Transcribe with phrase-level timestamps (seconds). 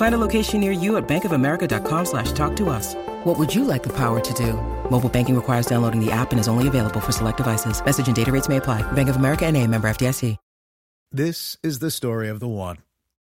[0.00, 2.94] Find a location near you at bankofamerica.com slash talk to us.
[3.24, 4.54] What would you like the power to do?
[4.90, 7.84] Mobile banking requires downloading the app and is only available for select devices.
[7.84, 8.80] Message and data rates may apply.
[8.92, 10.38] Bank of America and a member FDIC.
[11.12, 12.78] This is the story of the one.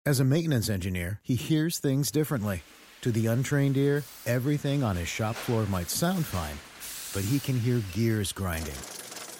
[0.06, 2.62] As a maintenance engineer, he hears things differently.
[3.00, 6.58] To the untrained ear, everything on his shop floor might sound fine,
[7.12, 8.78] but he can hear gears grinding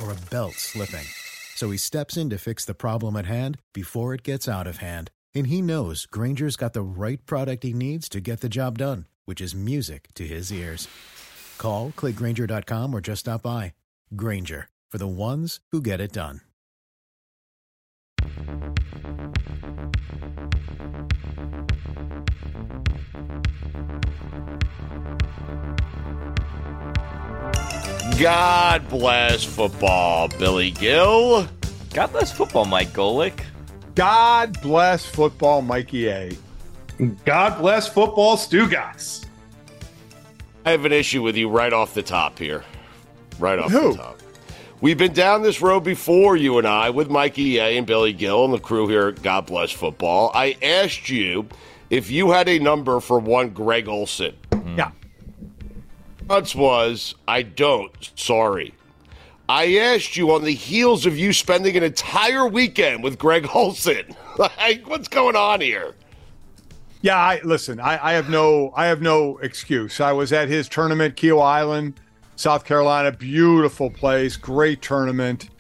[0.03, 1.07] or a belt slipping.
[1.55, 4.79] So he steps in to fix the problem at hand before it gets out of
[4.79, 5.13] hand.
[5.35, 9.07] And he knows Grainger's got the right product he needs to get the job done,
[9.25, 10.89] which is music to his ears.
[11.59, 13.73] Call, clickgrainger.com, or just stop by.
[14.15, 16.43] Grainger, for the ones who get it done.
[28.21, 31.49] God bless football, Billy Gil.
[31.93, 33.43] God bless football, Mike Golic.
[33.95, 36.37] God bless football, Mikey A.
[37.25, 39.27] God bless football, Stugotz.
[40.65, 42.65] I have an issue with you right off the top here.
[43.39, 43.93] Right off Who?
[43.93, 44.21] the top.
[44.81, 48.45] We've been down this road before, you and I, with Mikey A and Billy Gil
[48.45, 50.31] and the crew here at God Bless Football.
[50.35, 51.49] I asked you
[51.91, 54.35] if you had a number for one Greg Olsen.
[54.53, 54.79] Hmm.
[54.79, 54.91] Yeah.
[56.21, 58.11] Response was, I don't.
[58.17, 58.75] Sorry.
[59.53, 64.17] I asked you on the heels of you spending an entire weekend with Greg Olsen.
[64.39, 65.95] like, what's going on here?
[67.03, 70.01] Yeah, I listen, I, I have no I have no excuse.
[70.01, 72.01] I was at his tournament, Keel Island,
[72.37, 75.51] South Carolina, beautiful place, great tournament.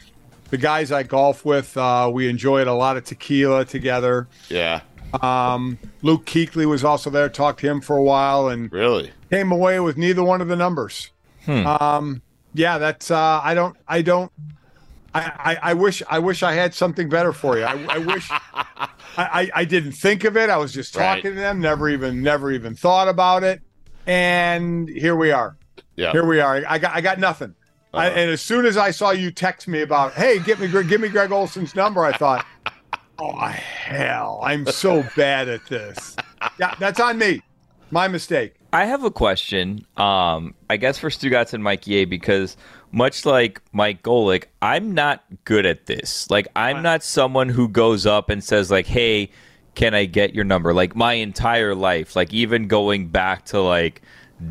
[0.49, 4.27] The guys I golf with, uh, we enjoyed a lot of tequila together.
[4.49, 4.81] Yeah,
[5.21, 9.11] Um, Luke Kuechly was also there, talked to him for a while, and really?
[9.31, 11.11] came away with neither one of the numbers.
[11.47, 12.23] Um,
[12.55, 14.31] yeah, that's uh, I don't I don't
[15.15, 15.21] I,
[15.63, 17.65] I, I wish I wish I had something better for you.
[17.65, 20.49] I, I wish I, I, I didn't think of it.
[20.51, 21.17] I was just Right.
[21.17, 23.61] talking to them, never even never even thought about it,
[24.07, 25.57] and here we are.
[25.97, 26.13] Yeah.
[26.13, 26.63] Here we are.
[26.67, 27.55] I got I got nothing.
[27.95, 30.89] I, and as soon as I saw you text me about, hey, give me Greg-
[30.89, 32.47] give me Greg Olsen's number, I thought,
[33.19, 36.17] oh hell, I'm so bad at this.
[36.59, 37.43] Yeah, that's on me.
[37.91, 38.55] My mistake.
[38.73, 39.87] I have a question.
[39.97, 42.57] Um, I guess for Stugotz and Mikey A, because
[42.91, 46.31] much like Mike Golic, I'm not good at this.
[46.31, 49.31] Like, I'm not someone who goes up and says, like, "Hey,
[49.75, 54.01] can I get your number?" Like my entire life, like even going back to like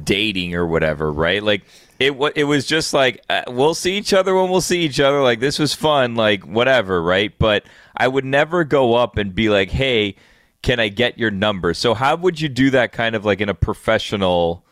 [0.03, 1.41] dating or whatever, right?
[1.43, 1.63] Like
[1.99, 4.99] it wa- it was just like uh, we'll see each other when we'll see each
[4.99, 5.21] other.
[5.21, 7.33] Like this was fun, like whatever, right?
[7.37, 7.63] But
[7.97, 10.15] I would never go up and be like, "Hey,
[10.61, 13.49] can I get your number?" So how would you do that kind of like in
[13.49, 14.63] a professional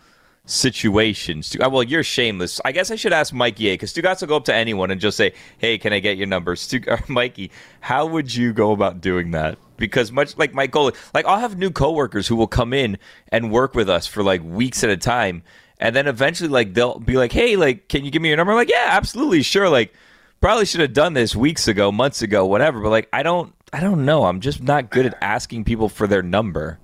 [0.46, 1.44] situation?
[1.44, 2.60] Stu- uh, well, you're shameless.
[2.66, 5.00] I guess I should ask Mikey A because Stugotz will go up to anyone and
[5.00, 7.52] just say, "Hey, can I get your number?" Stu- Mikey,
[7.82, 9.58] how would you go about doing that?
[9.78, 12.98] Because much like my goal, like I'll have new coworkers who will come in
[13.30, 15.44] and work with us for like weeks at a time,
[15.80, 18.52] and then eventually, like they'll be like, "Hey, like, can you give me your number?"
[18.52, 19.94] I'm like, "Yeah, absolutely, sure." Like,
[20.42, 22.82] probably should have done this weeks ago, months ago, whatever.
[22.82, 24.26] But like, I don't, I don't know.
[24.26, 26.80] I'm just not good at asking people for their number.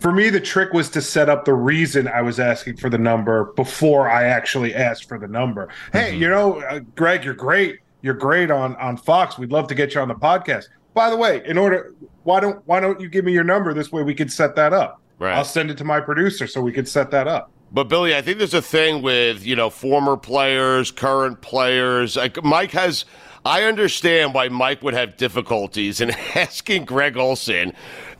[0.00, 2.98] For me, the trick was to set up the reason I was asking for the
[2.98, 5.68] number before I actually asked for the number.
[5.92, 7.80] Hey, you know, uh, Greg, you're great.
[8.00, 9.38] You're great on on Fox.
[9.38, 10.66] We'd love to get you on the podcast.
[10.94, 13.74] By the way, in order, why don't why don't you give me your number?
[13.74, 15.00] This way we can set that up.
[15.18, 15.34] Right.
[15.34, 17.50] I'll send it to my producer so we can set that up.
[17.72, 22.16] But Billy, I think there's a thing with you know former players, current players.
[22.16, 23.04] Like Mike has,
[23.44, 27.72] I understand why Mike would have difficulties in asking Greg Olsen,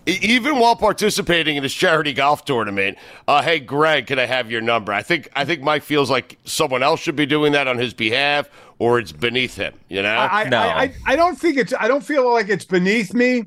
[0.07, 2.99] even while participating in his charity golf tournament.
[3.27, 4.93] Uh, hey, Greg, can I have your number?
[4.93, 7.95] I think I think Mike feels like someone else should be doing that on his
[7.95, 8.49] behalf,
[8.79, 9.75] or it's beneath him.
[9.89, 10.17] You know?
[10.17, 10.59] I, No.
[10.59, 13.45] I, I, I don't think it's I don't feel like it's beneath me.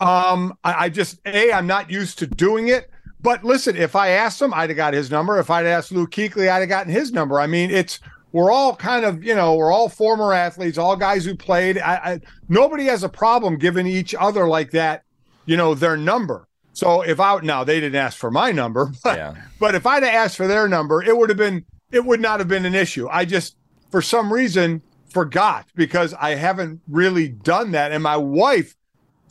[0.00, 2.90] Um, I, I just a I'm not used to doing it.
[3.20, 5.38] But listen, if I asked him, I'd have got his number.
[5.38, 7.40] If I'd asked Luke Kuechly, I'd have gotten his number.
[7.40, 7.98] I mean, it's
[8.34, 11.78] we're all kind of you know we're all former athletes, all guys who played.
[11.78, 15.04] I, I nobody has a problem giving each other like that,
[15.46, 16.48] you know, their number.
[16.72, 19.34] So if I now they didn't ask for my number, but, Yeah.
[19.60, 22.40] but if I'd have asked for their number, it would have been it would not
[22.40, 23.08] have been an issue.
[23.08, 23.56] I just
[23.92, 27.92] for some reason forgot because I haven't really done that.
[27.92, 28.74] And my wife,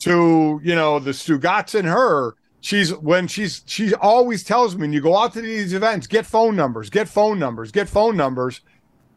[0.00, 4.92] to you know, the Stugotz and her she's when she's she always tells me when
[4.94, 8.62] you go out to these events, get phone numbers, get phone numbers, get phone numbers.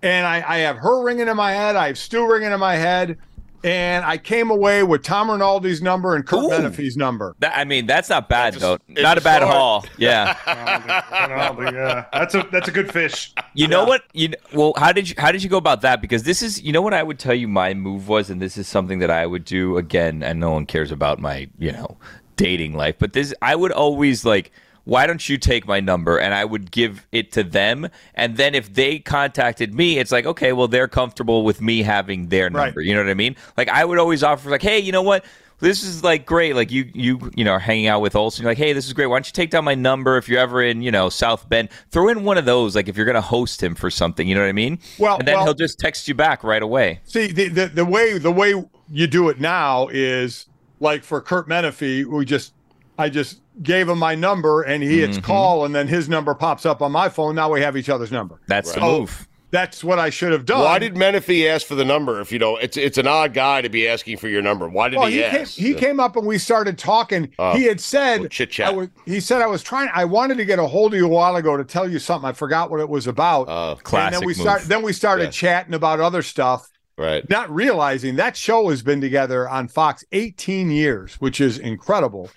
[0.04, 2.76] And I, I have her ringing in my head, I have Stu ringing in my
[2.76, 3.18] head,
[3.64, 6.50] and I came away with Tom Rinaldi's number and Curt Ooh.
[6.50, 7.36] Menefee's number.
[7.40, 8.74] That, I mean, that's not bad It's a- though.
[8.90, 9.52] it's Not a a bad start.
[9.56, 9.86] haul.
[9.98, 10.36] Yeah.
[10.36, 13.34] Ronaldo, yeah, that's a that's a good fish.
[13.54, 14.04] You know what?
[14.14, 16.02] You kn- well, how did you how did you go about that?
[16.02, 18.58] Because this is, you know, what I would tell you my move was, and this
[18.58, 20.22] is something that I would do again.
[20.24, 21.98] And no one cares about my, you know,
[22.36, 24.52] dating life, but this I would always like.
[24.88, 27.90] Why don't you take my number and I would give it to them?
[28.16, 32.30] And then if they contacted me, it's like, okay, well, they're comfortable with me having
[32.30, 32.68] their Right.
[32.68, 32.80] number.
[32.80, 33.36] You know what I mean?
[33.58, 35.26] Like I would always offer, like, hey, you know what?
[35.60, 36.56] This is like great.
[36.56, 38.44] Like you, you, you know, are hanging out with Olsen.
[38.44, 39.08] You're like, hey, this is great.
[39.08, 41.68] Why don't you take down my number if you're ever in, you know, South Bend?
[41.92, 44.26] Throw in one of those, like if you're gonna host him for something.
[44.26, 44.80] You know what I mean?
[45.00, 47.02] Well- and then well- he'll just text you back right away.
[47.04, 48.54] See, the, the the way the way
[48.90, 50.46] you do it now is
[50.80, 52.54] like for Curt Menefee, we just
[52.98, 55.26] I just gave him my number and he hits mm-hmm.
[55.26, 57.36] call and then his number pops up on my phone.
[57.36, 58.40] Now we have each other's number.
[58.48, 59.28] That's the Oh, move.
[59.50, 60.60] That's what I should have done.
[60.60, 62.20] Why did Menefee ask for the number?
[62.20, 64.68] If you know, it's it's an odd guy to be asking for your number.
[64.68, 65.54] Why did well, he, he came, ask?
[65.58, 67.34] he came up and we started talking.
[67.40, 68.90] Oh, he had said, chit-chat.
[69.06, 71.38] He said, I was trying, I wanted to get a hold of you a while
[71.38, 72.28] ago to tell you something.
[72.28, 73.48] I forgot what it was about.
[73.48, 74.38] Oh, and Classic then we move.
[74.38, 75.32] start, then we started Yeah.
[75.32, 76.68] chatting about other stuff,
[76.98, 77.28] right.
[77.30, 82.30] not realizing that show has been together on Fox 18 years, which is incredible.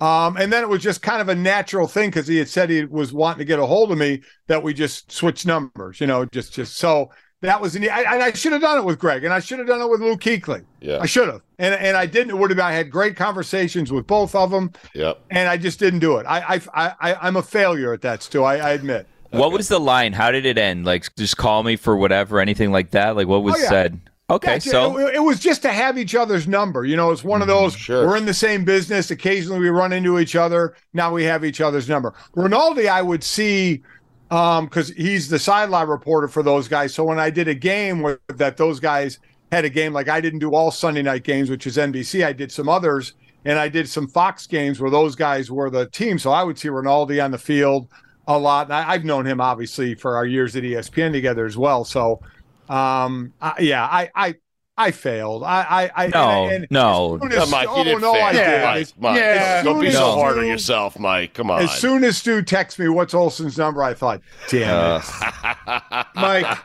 [0.00, 2.70] Um, and then it was just kind of a natural thing because he had said
[2.70, 6.06] he was wanting to get a hold of me that we just switched numbers, you
[6.06, 7.10] know, just just so
[7.42, 9.58] that was an, I, and I should have done it with Greg and I should
[9.58, 10.64] have done it with Luke Kuechly.
[10.80, 10.98] Yeah.
[11.00, 12.30] I should have, and and I didn't.
[12.30, 12.56] It would have.
[12.56, 15.20] been- I had great conversations with both of them, Yep.
[15.30, 16.24] and I just didn't do it.
[16.26, 18.42] I I, I I- I'm a failure at that, Stu.
[18.42, 19.06] I, I admit.
[19.30, 20.12] What was the line?
[20.12, 20.84] How did it end?
[20.84, 23.14] Like, just call me for whatever, anything like that.
[23.14, 23.68] Like, what was Oh, yeah.
[23.68, 24.00] said?
[24.30, 26.84] Okay, Yeah, so it, it was just to have each other's number.
[26.84, 27.74] You know, it's one of those.
[27.74, 28.06] Sure.
[28.06, 29.10] We're in the same business.
[29.10, 30.76] Occasionally, we run into each other.
[30.92, 32.14] Now we have each other's number.
[32.34, 33.82] Rinaldi, I would see,
[34.30, 36.94] um, because he's the sideline reporter for those guys.
[36.94, 39.18] So when I did a game where that those guys
[39.50, 42.24] had a game, like I didn't do all Sunday night games, which is NBC.
[42.24, 45.86] I did some others, and I did some Fox games where those guys were the
[45.86, 46.20] team.
[46.20, 47.88] So I would see Rinaldi on the field
[48.28, 48.66] a lot.
[48.66, 51.84] And I, I've known him obviously for our years at ESPN together as well.
[51.84, 52.20] So
[52.70, 54.34] um, I, yeah, I, I,
[54.76, 55.42] I failed.
[55.44, 57.16] I, I, I No, and- and no.
[57.16, 58.44] as soon Yeah, as- Mike, you oh, didn't no, I fail.
[58.50, 58.62] did.
[58.64, 61.34] Mike, As- Mike, as don't be so as hard on yourself, Mike.
[61.34, 61.62] Come on.
[61.62, 63.82] As soon as Stu texts me, what's Olsen's number?
[63.82, 66.06] I thought, damn it.
[66.14, 66.58] Mike,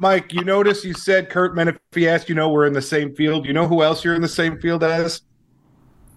[0.00, 3.46] Mike, you notice you said Curt Menefee asked, you know, we're in the same field.
[3.46, 5.22] You know who else you're in the same field as?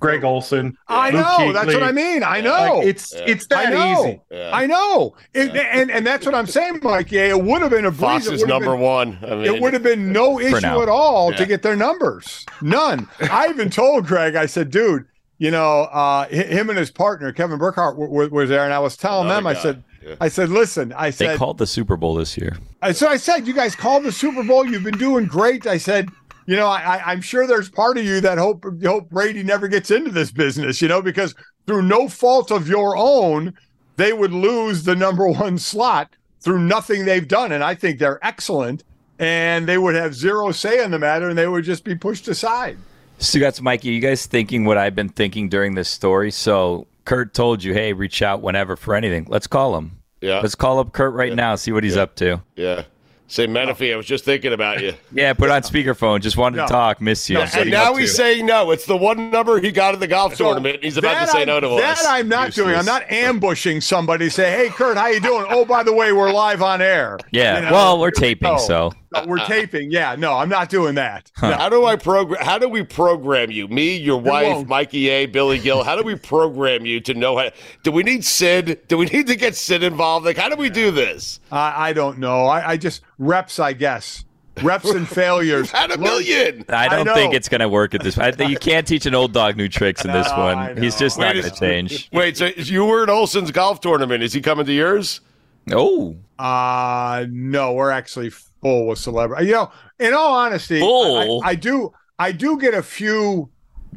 [0.02, 0.78] Greg Olsen.
[0.90, 1.54] I Luke know.
[1.54, 2.24] That's what I mean.
[2.24, 2.80] I know.
[2.80, 4.06] Like, it's it's I that know.
[4.08, 4.22] easy.
[4.32, 4.52] Yeah.
[4.54, 5.16] I know.
[5.34, 7.12] It, and and that's what I'm saying, Mike.
[7.12, 8.00] Yeah, it would have been a breeze.
[8.02, 9.20] Fox It is number been- one.
[9.24, 11.38] I mean, It would have been no issue at all Yeah.
[11.38, 12.46] to get their numbers.
[12.62, 13.08] None.
[13.22, 15.06] I even told Greg, I said, dude,
[15.38, 18.64] you know, uh, him and his partner, Kevin Burkhardt, w- w- was there.
[18.66, 20.16] And I was telling Another them, I said, Yeah.
[20.20, 22.58] I said, listen, I said they called the Super Bowl this year.
[22.82, 24.66] I, so I said, you guys called the Super Bowl.
[24.66, 25.66] You've been doing great.
[25.68, 26.10] I said,
[26.46, 29.68] you know, I, I, I'm sure there's part of you that hope hope Brady never
[29.68, 31.36] gets into this business, you know, because
[31.68, 33.54] through no fault of your own,
[33.98, 37.52] they would lose the number one slot through nothing they've done.
[37.52, 38.84] And I think they're excellent.
[39.20, 42.28] And they would have zero say in the matter, and they would just be pushed
[42.28, 42.78] aside.
[43.20, 46.32] So that's Mikey, you guys thinking what I've been thinking during this story?
[46.32, 49.28] So Curt told you, hey, reach out whenever for anything.
[49.30, 50.00] Let's call him.
[50.22, 50.40] Yeah.
[50.40, 52.42] Let's call up Curt right now, see what he's up to.
[52.56, 52.84] Yeah.
[53.32, 54.94] Say Menefee, I was just thinking about you.
[55.14, 56.20] Yeah, put it on speakerphone.
[56.20, 56.66] Just wanted No.
[56.68, 57.00] to talk.
[57.00, 57.36] Miss you.
[57.38, 58.16] No, And now he's to?
[58.18, 58.72] saying no.
[58.72, 60.84] It's the one number he got at the golf tournament.
[60.84, 62.06] He's about to say I'm- no to that us.
[62.06, 62.76] I'm not doing.
[62.76, 64.30] I'm not ambushing somebody.
[64.30, 65.46] Say, hey, Curt, how you doing?
[65.50, 67.20] Oh, by the way, we're live on air.
[67.32, 67.56] Yeah.
[67.60, 67.72] You know?
[67.72, 68.58] well, we're taping, No.
[68.58, 69.92] so No, we're taping.
[69.92, 71.32] Yeah, no, I'm not doing that.
[71.42, 71.52] No.
[71.54, 72.44] How do I program?
[72.44, 73.68] How do we program you?
[73.68, 74.68] Me, your wife, won't.
[74.68, 75.84] Mikey A, Billy Gil.
[75.84, 77.50] How do we program you to know how?
[77.84, 78.88] Do we need Sid?
[78.88, 80.26] Do we need to get Sid involved?
[80.26, 81.40] Like, how do we do this?
[81.52, 82.46] I, I don't know.
[82.46, 84.24] I, I just reps, I guess.
[84.64, 85.72] Reps and failures.
[85.72, 86.66] Had a million.
[86.70, 87.14] I don't know.
[87.14, 88.18] think it's going to work at this.
[88.18, 90.78] I think you can't teach an old dog new tricks in this No, one.
[90.78, 91.00] He's know.
[91.00, 92.10] just not going to change.
[92.14, 94.24] Wait, so you were at Olsen's golf tournament.
[94.24, 95.22] Is he coming to yours?
[95.68, 96.18] No.
[96.40, 99.48] Uh no, we're actually full with celebrity.
[99.48, 101.42] You know, in all honesty, Full?
[101.44, 103.50] I, I do I do get a few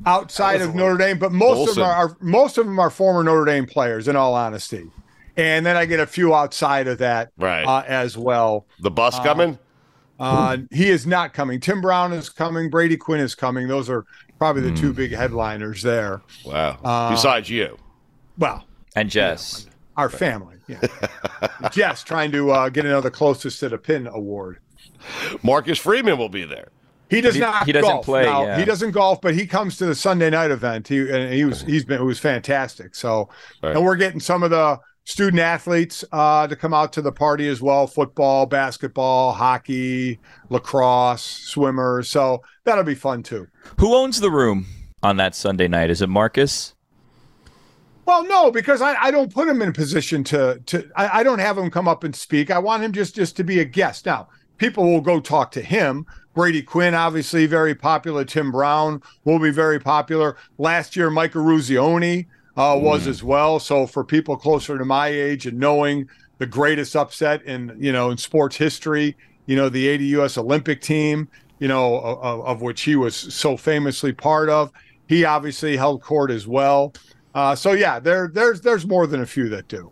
[0.07, 3.23] outside of Notre Dame, but most of them are, are most of them are former
[3.23, 4.09] Notre Dame players.
[4.09, 4.85] In all honesty,
[5.37, 7.65] and then I get a few outside of that Right.
[7.65, 8.67] uh, as well.
[8.81, 9.59] The bus coming?
[10.19, 11.59] Uh, he is not coming.
[11.61, 12.71] Tim Brown is coming.
[12.71, 13.67] Brady Quinn is coming.
[13.67, 14.05] Those are
[14.39, 14.75] probably the Hmm.
[14.77, 16.23] two big headliners there.
[16.47, 16.79] Wow.
[16.85, 17.77] uh, Besides you.
[18.39, 18.65] Well,
[18.97, 19.67] and Jess.
[19.97, 20.57] Our family.
[20.67, 20.81] Yeah.
[21.73, 24.59] Jess trying to uh, get another closest to the pin award.
[25.43, 26.69] Marcus Freeman will be there.
[27.11, 27.67] He does He- not.
[27.67, 28.05] he doesn't golf.
[28.05, 28.59] play, Now, yeah.
[28.59, 30.89] He doesn't golf, but he comes to the Sunday night event.
[30.89, 32.95] He and he was he's been it was fantastic.
[32.95, 33.29] So,
[33.63, 33.77] Right.
[33.77, 37.47] and we're getting some of the student athletes uh, to come out to the party
[37.47, 42.09] as well: football, basketball, hockey, lacrosse, swimmers.
[42.09, 43.49] So that'll be fun too.
[43.79, 44.67] Who owns the room
[45.03, 45.91] on that Sunday night?
[45.91, 46.75] Is it Marcus?
[48.07, 51.23] Well, no, because I, I don't put him in a position to to I, I
[51.23, 52.51] don't have him come up and speak.
[52.51, 54.07] I want him just just to be a guest.
[54.07, 56.07] Now, people will go talk to him.
[56.35, 58.25] Brady Quinn, obviously very popular.
[58.25, 60.37] Tim Brown will be very popular.
[60.59, 63.59] Last year, Mike Eruzione uh, was as well.
[63.59, 66.09] So for people closer to my age and knowing
[66.39, 70.37] the greatest upset in you know in sports history, you know the 80 U.S.
[70.37, 74.73] Olympic team, you know of, of which he was so famously part of,
[75.09, 76.93] he obviously held court as well.
[77.35, 79.91] Uh, so yeah, there there's there's more than a few that do.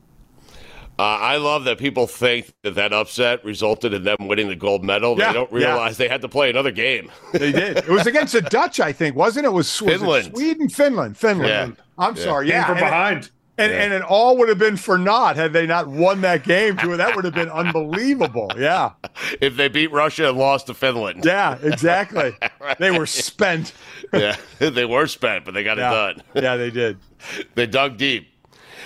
[0.99, 4.84] Uh, I love that people think that that upset resulted in them winning the gold
[4.84, 5.18] medal.
[5.18, 5.58] Yeah, they don't yeah.
[5.58, 7.11] realize they had to play another game.
[7.32, 7.78] They did.
[7.78, 9.52] It was against the Dutch, I think, wasn't it?
[9.52, 11.76] Was, was it Sweden, Finland, Finland.
[11.78, 11.84] Yeah.
[11.99, 12.22] I'm Yeah.
[12.22, 12.46] sorry.
[12.46, 13.73] Came Yeah, from and it- behind.
[13.73, 16.76] And, and it all would have been for naught had they not won that game.
[16.76, 16.97] Too.
[16.97, 18.50] That would have been unbelievable.
[18.56, 18.92] Yeah.
[19.40, 21.25] if they beat Russia and lost to Finland.
[21.25, 22.37] Yeah, exactly.
[22.78, 23.73] They were spent.
[24.12, 25.88] Yeah, they were spent, but they got Yeah.
[26.11, 26.42] it done.
[26.44, 26.99] Yeah, they did.
[27.54, 28.28] They dug deep.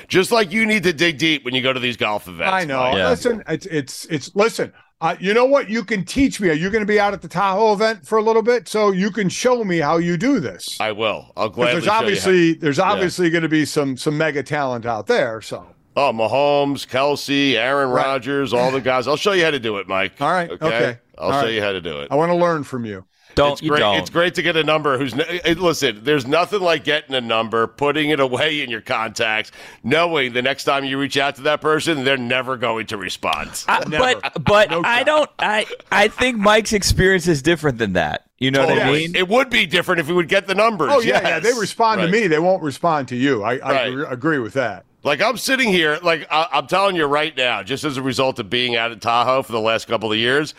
[0.07, 2.53] Just like you need to dig deep when you go to these golf events.
[2.53, 2.95] I know.
[2.97, 3.09] Yeah.
[3.09, 4.73] Listen, it's it's it's listen.
[5.01, 5.69] Uh, you know what?
[5.69, 6.49] You can teach me.
[6.49, 8.93] Are you going to be out at the Tahoe event for a little bit, so
[8.93, 10.81] you can show me how you do this?
[10.81, 11.33] I will.
[11.37, 14.87] I'll gladly there's you how- obviously there's obviously going to be some some mega talent
[14.87, 15.43] out there.
[15.43, 15.67] So
[15.99, 18.05] Oh, Mahomes, Kelce, Aaron Right.
[18.05, 19.07] Rodgers, all the guys.
[19.09, 20.21] I'll show you how to do it, Mike.
[20.21, 20.99] All right, okay.
[21.19, 21.55] I'll All show right.
[21.55, 22.09] you how to do it.
[22.11, 23.05] I want to learn from you.
[23.37, 23.79] Don't it's you great.
[23.81, 23.97] don't.
[23.99, 25.15] It's great to get a number who's.
[25.15, 29.53] ne- eh, Listen, there's nothing like getting a number, putting it away in your contacts,
[29.85, 33.65] knowing the next time you reach out to that person, they're never going to respond.
[33.69, 35.31] I- but but No I don't.
[35.39, 38.25] I I think Mike's experience is different than that.
[38.39, 39.15] You know what I mean?
[39.17, 40.91] It would be different if we would get the numbers.
[40.93, 41.39] Oh yeah, yeah.
[41.39, 42.07] They respond Right.
[42.07, 42.27] to me.
[42.27, 43.43] They won't respond to you.
[43.43, 43.87] I, I Right.
[43.89, 44.85] agree, agree with that.
[45.05, 48.39] Like I'm sitting here, like I- I'm telling you right now, just as a result
[48.39, 50.55] of being out at Tahoe for the last couple of years,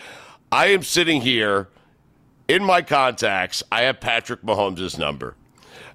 [0.51, 1.67] I am sitting here
[2.47, 3.63] in my contacts.
[3.71, 5.35] I have Patrick Mahomes' number,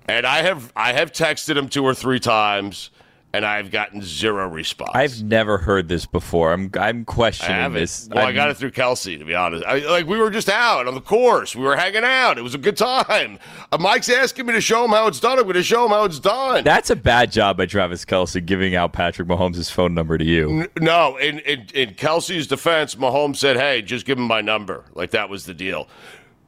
[0.09, 2.91] and I have I have texted him two or three times,
[3.35, 4.91] and I've gotten zero response.
[4.95, 6.53] I've never heard this before.
[6.53, 8.09] I'm I'm questioning this.
[8.13, 9.65] Well, I I'm- got it through Kelce, to be honest.
[9.65, 12.37] I, like we were just out on the course, we were hanging out.
[12.37, 13.39] It was a good time.
[13.73, 15.39] Uh, Mike's asking me to show him how it's done.
[15.39, 16.63] I'm going to show him how it's done.
[16.65, 20.61] That's a bad job by Travis Kelce giving out Patrick Mahomes' phone number to you.
[20.63, 24.85] N- No, in, in in Kelce's defense, Mahomes said, "Hey, just give him my number."
[24.95, 25.89] Like that was the deal.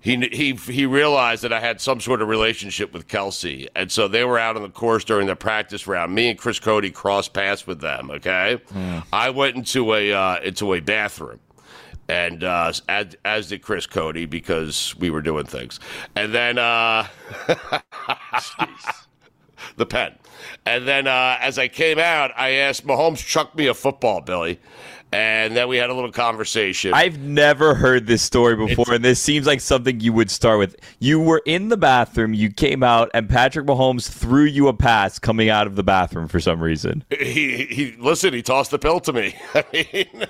[0.05, 4.07] He he he realized that I had some sort of relationship with Kelce, and so
[4.07, 6.15] they were out on the course during the practice round.
[6.15, 8.11] Me and Chris Cote crossed paths with them.
[8.11, 8.61] Okay,
[9.15, 11.41] I went into a uh, into a bathroom.
[12.07, 15.81] And uh, as, as did Chris Cote because we were doing things,
[16.15, 17.07] and then uh,
[19.77, 20.15] the pen.
[20.67, 24.61] And then uh, as I came out, I asked Mahomes chuck me a football, Billy.
[25.15, 26.93] And then we had a little conversation.
[26.93, 30.77] I've never heard this story before, and this seems like something you would start with.
[30.99, 35.19] You were in the bathroom, you came out, and Patrick Mahomes threw you a pass
[35.21, 37.05] coming out of the bathroom for some reason.
[37.11, 38.35] he, he listen.
[38.35, 39.37] He tossed the pill to me.
[39.55, 40.27] I mean,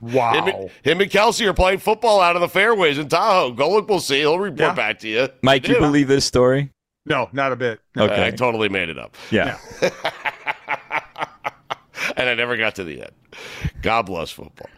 [0.00, 0.32] Wow.
[0.34, 3.50] him, and- him and Kelce are playing football out of the fairways in Tahoe.
[3.50, 4.18] Go look, we'll see.
[4.20, 4.74] He'll report Yeah.
[4.74, 5.28] back to you.
[5.42, 6.70] Mike, you believe this story?
[7.04, 7.80] no, not a bit.
[7.96, 8.26] Okay.
[8.26, 9.58] I totally made it up, yeah.
[12.16, 13.12] and I never got to the end.
[13.82, 14.68] God bless football.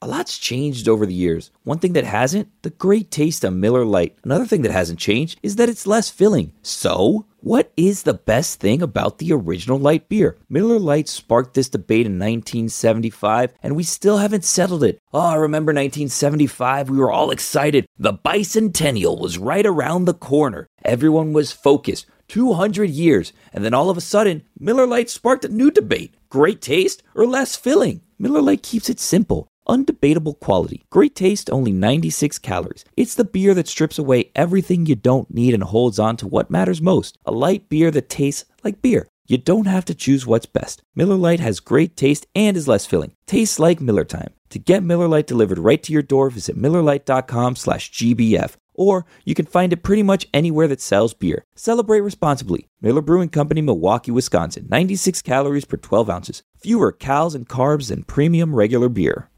[0.00, 1.50] A lot's changed over the years.
[1.64, 4.16] One thing that hasn't, the great taste of Miller Lite.
[4.22, 6.52] Another thing that hasn't changed is that it's less filling.
[6.62, 10.36] So, what is the best thing about the original light beer?
[10.48, 15.00] Miller Lite sparked this debate in 1975, and we still haven't settled it.
[15.12, 17.84] Oh, I remember 1975, we were all excited.
[17.98, 20.68] The bicentennial was right around the corner.
[20.84, 22.06] Everyone was focused.
[22.28, 26.14] 200 years, and then all of a sudden, Miller Lite sparked a new debate.
[26.28, 28.02] Great taste or less filling?
[28.18, 29.48] Miller Lite keeps it simple.
[29.68, 30.84] Undebatable quality.
[30.90, 32.84] Great taste, only 96 calories.
[32.96, 36.50] It's the beer that strips away everything you don't need and holds on to what
[36.50, 37.18] matters most.
[37.26, 39.08] A light beer that tastes like beer.
[39.26, 40.82] You don't have to choose what's best.
[40.94, 43.12] Miller Lite has great taste and is less filling.
[43.26, 44.32] Tastes like Miller time.
[44.50, 48.56] To get Miller Lite delivered right to your door, visit MillerLite.com slash GBF.
[48.78, 51.44] Or you can find it pretty much anywhere that sells beer.
[51.56, 52.68] Celebrate responsibly.
[52.80, 54.68] Miller Brewing Company, Milwaukee, Wisconsin.
[54.70, 56.42] 96 calories per 12 ounces.
[56.56, 59.28] Fewer calories and carbs than premium regular beer.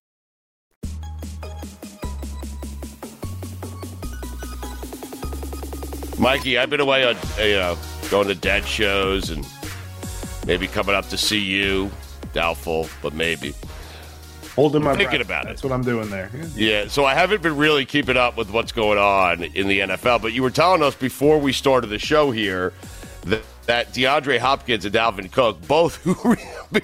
[6.19, 7.79] Mikey, I've been away on, uh, you know,
[8.11, 9.47] going to dead shows and
[10.47, 11.91] maybe coming up to see you.
[12.35, 13.55] Doubtful, but maybe.
[14.61, 15.27] Holding my Thinking breath.
[15.27, 15.49] about it.
[15.49, 16.31] That's what I'm doing there.
[16.35, 16.47] Yeah.
[16.55, 20.21] Yeah, so I haven't been really keeping up with what's going on in the NFL,
[20.21, 22.75] but you were telling us before we started the show here
[23.23, 26.37] that, that DeAndre Hopkins and Dalvin Cook, both who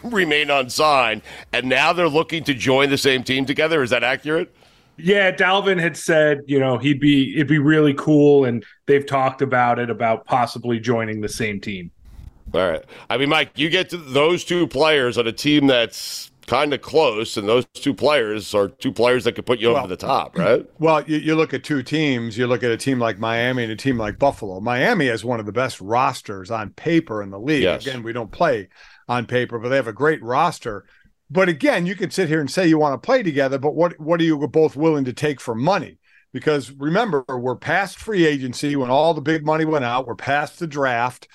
[0.02, 1.20] remain unsigned,
[1.52, 3.82] and now they're looking to join the same team together.
[3.82, 4.54] Is that accurate?
[4.96, 9.42] Yeah, Dalvin had said, you know, he'd be it'd be really cool, and they've talked
[9.42, 11.90] about it about possibly joining the same team.
[12.54, 12.82] All right.
[13.10, 16.80] I mean, Mike, you get to those two players on a team that's kind of
[16.80, 19.96] close, and those two players are two players that could put you Well- over the
[19.96, 20.64] top, right?
[20.78, 22.36] Well, you, you look at two teams.
[22.38, 24.60] You look at a team like Miami and a team like Buffalo.
[24.60, 27.62] Miami has one of the best rosters on paper in the league.
[27.62, 27.86] Yes.
[27.86, 28.68] Again, we don't play
[29.08, 30.84] on paper, but they have a great roster.
[31.30, 33.98] But again, you can sit here and say you want to play together, but what
[33.98, 35.98] what are you both willing to take for money?
[36.32, 40.06] Because remember, we're past free agency when all the big money went out.
[40.06, 41.26] We're past the draft.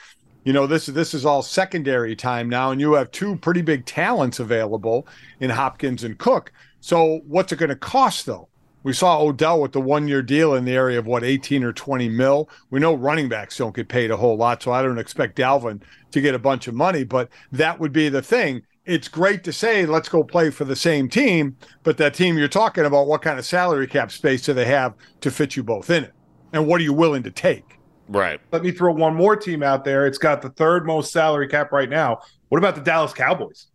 [0.44, 3.86] You know, this this is all secondary time now, and you have two pretty big
[3.86, 5.08] talents available
[5.40, 6.52] in Hopkins and Cook.
[6.80, 8.48] So what's it going to cost though?
[8.82, 11.72] We saw Odell with the one year deal in the area of what 18 or
[11.72, 12.50] 20 mil.
[12.72, 15.84] We know running backs don't get paid a whole lot, so I don't expect Dalvin
[16.10, 18.64] to get a bunch of money, but that would be the thing.
[18.86, 22.48] It's great to say let's go play for the same team, but that team you're
[22.48, 25.92] talking about, what kind of salary cap space do they have to fit you both
[25.92, 26.14] in it?
[26.52, 27.78] And what are you willing to take?
[28.12, 28.42] Right.
[28.52, 30.06] Let me throw one more team out there.
[30.06, 32.20] It's got the third most salary cap right now.
[32.50, 33.68] What about the Dallas Cowboys?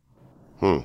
[0.60, 0.80] Hmm.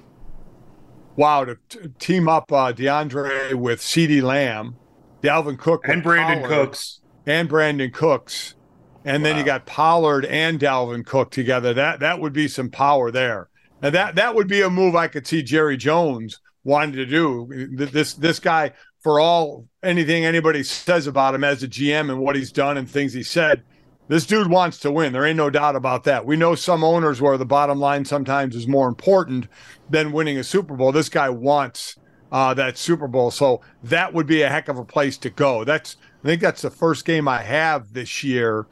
[1.17, 4.77] Wow, to t- team up uh, DeAndre with CeeDee Lamb,
[5.22, 7.01] Dalvin Cook And Brandin Pollard, Cooks.
[7.25, 8.55] and Brandin Cooks,
[9.03, 11.74] and then you got Pollard and Dalvin Cook together.
[11.74, 13.50] That that would be some power there.
[13.81, 17.67] And that that would be a move I could see Jerry Jones wanting to do.
[17.75, 22.36] This this guy, for all anything anybody says about him as a GM and what
[22.36, 23.63] he's done and things he said,
[24.08, 25.13] this dude wants to win.
[25.13, 26.25] There ain't no doubt about that.
[26.25, 29.48] We know some owners where the bottom line sometimes is more important
[29.89, 30.91] than winning a Super Bowl.
[30.91, 31.98] This guy wants
[32.31, 35.63] uh, that Super Bowl, so that would be a heck of a place to go.
[35.63, 38.67] That's I think that's the first game I have this year.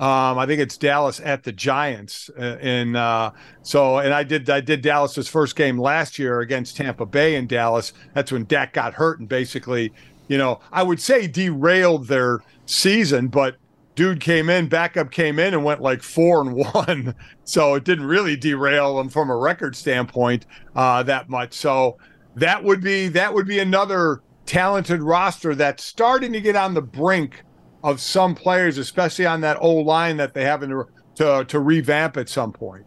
[0.00, 4.48] Um, I think it's Dallas at the Giants, uh, and uh, so and I did
[4.48, 7.92] I did Dallas's first game last year against Tampa Bay in Dallas.
[8.14, 9.92] That's when Dak got hurt and basically,
[10.26, 13.56] you know, I would say derailed their season, but
[13.94, 17.14] dude came in, backup came in and went like four and one.
[17.44, 21.52] So it didn't really derail them from a record standpoint uh, that much.
[21.52, 21.98] So
[22.36, 26.80] that would be that would be another talented roster that's starting to get on the
[26.80, 27.42] brink
[27.82, 30.84] of some players, especially on that old line that they have in
[31.16, 32.84] to to revamp at some point.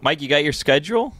[0.00, 1.14] Mike, you got your schedule?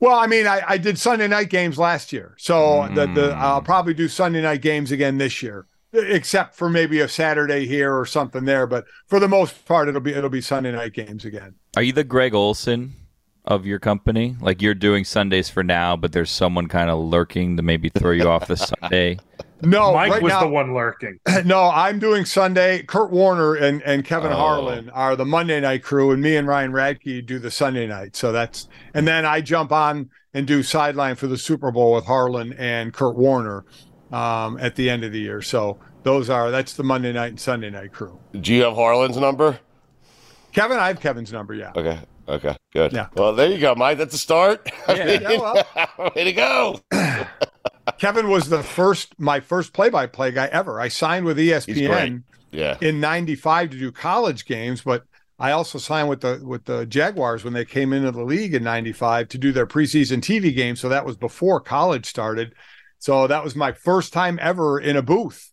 [0.00, 3.36] Well, I mean, I, I did Sunday night games last year, so the, the mm.
[3.36, 7.96] I'll probably do Sunday night games again this year, except for maybe a Saturday here
[7.96, 8.66] or something there.
[8.66, 11.54] But for the most part, it'll be it'll be Sunday night games again.
[11.76, 12.94] Are you the Greg Olsen
[13.44, 14.36] of your company?
[14.40, 18.12] Like you're doing Sundays for now, but there's someone kind of lurking to maybe throw
[18.12, 19.18] you off the Sunday.
[19.64, 21.20] No, Mike right was now, the one lurking.
[21.44, 22.82] No, I'm doing Sunday.
[22.82, 24.36] Kurt Warner and, and Kevin Oh.
[24.36, 28.16] Harlan are the Monday night crew, and me and Ryan Radtke do the Sunday night.
[28.16, 32.06] So that's and then I jump on and do sideline for the Super Bowl with
[32.06, 33.64] Harlan and Kurt Warner
[34.10, 35.40] um, at the end of the year.
[35.42, 38.18] So those are that's the Monday night and Sunday night crew.
[38.40, 39.60] Do you have Harlan's number?
[40.52, 41.54] Kevin, I have Kevin's number.
[41.54, 41.70] Yeah.
[41.76, 42.00] Okay.
[42.28, 42.56] Okay.
[42.72, 42.92] Good.
[42.92, 43.08] Yeah.
[43.14, 43.98] Well, there you go, Mike.
[43.98, 44.70] That's a start.
[44.88, 45.04] I Yeah.
[45.06, 46.12] mean, Yeah, well.
[46.16, 46.80] way to go.
[47.98, 50.80] Kevin was the first, my first play-by-play guy ever.
[50.80, 51.36] I signed with.
[51.38, 52.76] ESPN Yeah.
[52.80, 55.04] in '95 to do college games, but
[55.38, 58.62] I also signed with the with the Jaguars when they came into the league in
[58.62, 60.78] '95 to do their preseason TV games.
[60.80, 62.54] So that was before college started.
[62.98, 65.50] So that was my first time ever in a booth,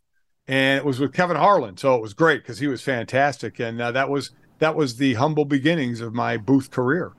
[0.47, 1.77] and it was with Kevin Harlan.
[1.77, 5.15] So it was great because he was fantastic, and uh, that was that was the
[5.15, 7.11] humble beginnings of my booth career.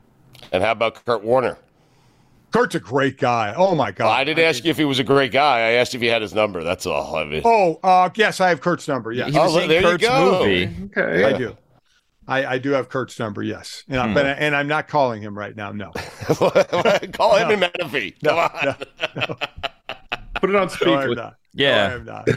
[0.52, 1.58] And how about Kurt Warner?
[2.52, 3.54] Kurt's a great guy.
[3.56, 4.06] Oh my god!
[4.06, 5.58] Well, I didn't ask you if he was a great guy.
[5.58, 6.64] I asked if he had his number.
[6.64, 7.14] That's all.
[7.14, 9.12] I mean, Oh, uh, yes, I have Kurt's number.
[9.12, 10.40] Yes, He was Oh, in there you Kurt's go.
[10.40, 10.68] movie.
[10.96, 11.24] Okay.
[11.24, 11.56] I do.
[12.26, 13.42] I, I do have Kurt's number.
[13.42, 15.70] Yes, and, I, but, and I'm not calling him right now.
[15.72, 15.90] No,
[16.26, 18.14] call him in Menefee.
[18.24, 18.74] Come on.
[20.34, 21.14] Put it on no, I'm speaker.
[21.14, 21.36] not.
[21.54, 21.88] Yeah.
[21.88, 22.28] no, I'm not.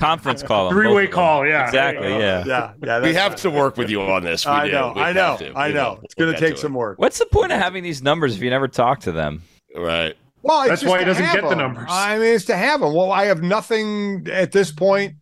[0.00, 0.70] Conference call.
[0.70, 1.46] Three way call.
[1.46, 1.66] Yeah.
[1.66, 2.08] Exactly.
[2.08, 2.24] There you go.
[2.24, 2.44] Yeah.
[2.46, 3.02] Yeah, yeah.
[3.02, 4.46] We have to work with you on this.
[4.46, 4.72] We I do.
[4.72, 4.92] know.
[4.96, 5.26] We I know.
[5.36, 5.52] have to.
[5.52, 5.92] I We know.
[5.94, 6.00] will.
[6.04, 6.78] It's going to take some it.
[6.78, 6.98] work.
[6.98, 9.42] What's the point of having these numbers if you never talk to them?
[9.76, 10.16] Right.
[10.42, 11.86] Well, it's That's just why he doesn't have get the numbers.
[11.90, 12.94] I mean, it's to have them.
[12.94, 15.14] Well, I have nothing at this point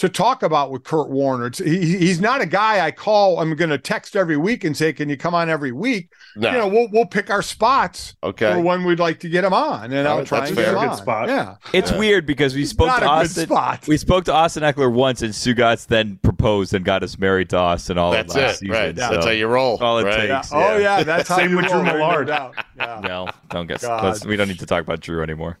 [0.00, 1.46] to talk about with Kurt Warner.
[1.46, 3.38] It's, he, he's not a guy I call.
[3.40, 6.50] I'm going to text every week and say, "Can you come on every week?" No.
[6.50, 8.52] You know, we'll we'll pick our spots Okay.
[8.52, 10.66] for when we'd like to get him on, and All I'll try that's and fair.
[10.66, 10.96] get him Good on.
[10.96, 11.28] spot.
[11.28, 13.46] Yeah, It's weird because we spoke not to a good Austin.
[13.46, 13.88] spot.
[13.88, 17.56] We spoke to Austin Ekeler once, and Stugotz then proposed and got us married to
[17.58, 18.72] Austin all That's of last it, season.
[18.74, 18.98] right?
[18.98, 19.76] so- That's how you roll.
[19.82, 20.28] all it right?
[20.28, 20.52] takes.
[20.52, 20.72] yeah.
[20.74, 22.26] Oh yeah, that's how Same you with Drew roll, there's no Millard.
[22.28, 22.54] doubt.
[22.76, 23.00] Yeah.
[23.02, 23.82] No, don't get.
[23.82, 25.58] Let's, we don't need to talk about Drew anymore.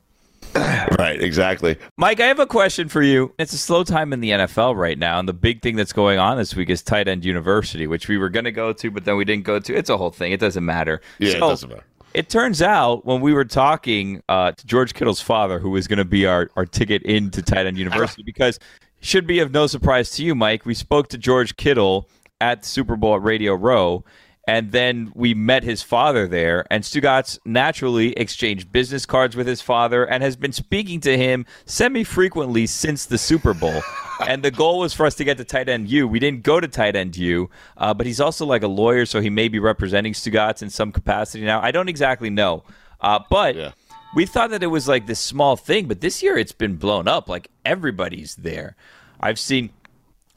[0.98, 1.76] Right, exactly.
[1.96, 3.32] Mike, I have a question for you.
[3.38, 6.18] It's a slow time in the NFL right now, and the big thing that's going
[6.18, 9.04] on this week is Tight End University, which we were going to go to, but
[9.04, 9.74] then we didn't go to.
[9.74, 10.32] It's a whole thing.
[10.32, 11.00] It doesn't matter.
[11.18, 11.84] Yeah, it doesn't matter.
[12.12, 15.98] It turns out when we were talking uh, to George Kittle's father, who was going
[15.98, 18.58] to be our, our ticket into Tight End University, because
[19.00, 20.66] should be of no surprise to you, Mike.
[20.66, 22.08] We spoke to George Kittle
[22.40, 24.04] at Super Bowl at Radio Row,
[24.50, 26.66] and then we met his father there.
[26.72, 31.46] And Stugotz naturally exchanged business cards with his father and has been speaking to him
[31.66, 33.80] semi frequently since the Super Bowl.
[34.26, 36.08] and the goal was for us to get to tight end U.
[36.08, 39.20] We didn't go to tight end U, uh, but he's also like a lawyer, so
[39.20, 41.60] he may be representing Stugotz in some capacity now.
[41.62, 42.64] I don't exactly know.
[43.00, 43.70] Uh, but Yeah.
[44.16, 47.06] we thought that it was like this small thing, but this year it's been blown
[47.06, 47.28] up.
[47.28, 48.74] Like everybody's there.
[49.20, 49.70] I've seen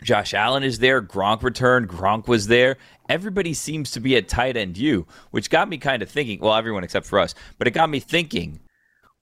[0.03, 1.01] Josh Allen is there.
[1.01, 1.89] Gronk returned.
[1.89, 2.77] Gronk was there.
[3.09, 6.39] Everybody seems to be at tight end U, which got me kind of thinking.
[6.39, 8.59] Well, everyone except for us, but it got me thinking.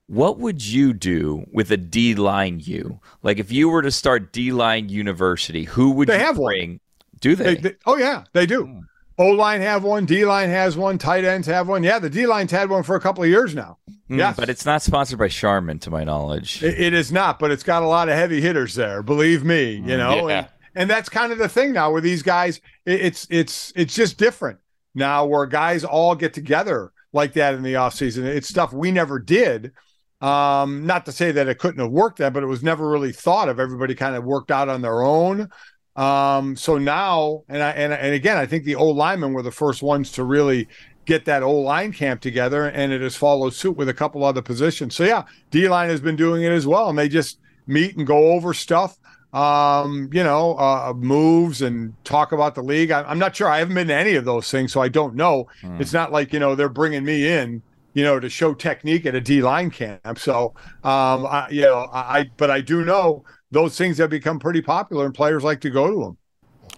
[0.08, 3.00] What would you do with a D line U?
[3.22, 6.80] Like if you were to start D line University, who would They you have one.
[7.20, 7.54] Do they?
[7.54, 8.82] They, they- oh yeah, they do.
[9.18, 11.82] O line have one, D line has one, tight ends have one.
[11.82, 13.78] Yeah, the D line's had one for a couple of years now.
[14.08, 16.62] Hmm, yes, but it's not sponsored by Charmin, to my knowledge.
[16.62, 19.02] It, it is not, but it's got a lot of heavy hitters there.
[19.02, 20.48] Believe me, you know, Yeah.
[20.74, 22.60] And, that's kind of the thing now where these guys.
[22.84, 24.58] It, it's it's it's just different
[24.94, 28.24] now, where guys all get together like that in the offseason.
[28.24, 29.72] It's stuff we never did.
[30.20, 33.12] Um, not to say that it couldn't have worked that, but it was never really
[33.12, 33.58] thought of.
[33.58, 35.50] Everybody kind of worked out on their own.
[35.96, 39.50] Um, so now, and I and and again, I think the O linemen were the
[39.50, 40.68] first ones to really
[41.04, 44.42] get that O line camp together, and it has followed suit with a couple other
[44.42, 44.94] positions.
[44.94, 48.06] So yeah, D line has been doing it as well, and they just meet and
[48.06, 48.98] go over stuff,
[49.32, 52.90] um, you know, uh, moves and talk about the league.
[52.90, 53.48] I, I'm not sure.
[53.48, 55.46] I haven't been to any of those things, so I don't know.
[55.78, 57.62] It's not like you know they're bringing me in,
[57.94, 60.18] you know, to show technique at a D line camp.
[60.18, 64.38] So, um, I, you know, I, I but I do know those things have become
[64.38, 66.18] pretty popular, and players like to go to them.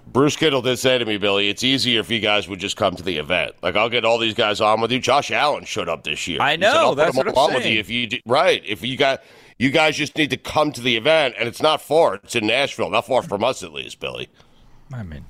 [0.06, 2.94] Bruce Kittle did say to me, Billy, it's easier if you guys would just come
[2.94, 3.54] to the event.
[3.62, 5.00] Like, I'll get all these guys on with you.
[5.00, 6.40] Josh Allen showed up this year.
[6.40, 7.74] I He said, know, that's them what all I'm on with saying.
[7.74, 8.62] you if you do, right.
[8.64, 9.22] If you got
[9.58, 12.16] you guys just need to come to the event, and it's not far.
[12.16, 14.28] It's in Nashville, not far from us at least, Billy.
[14.92, 15.24] I mean,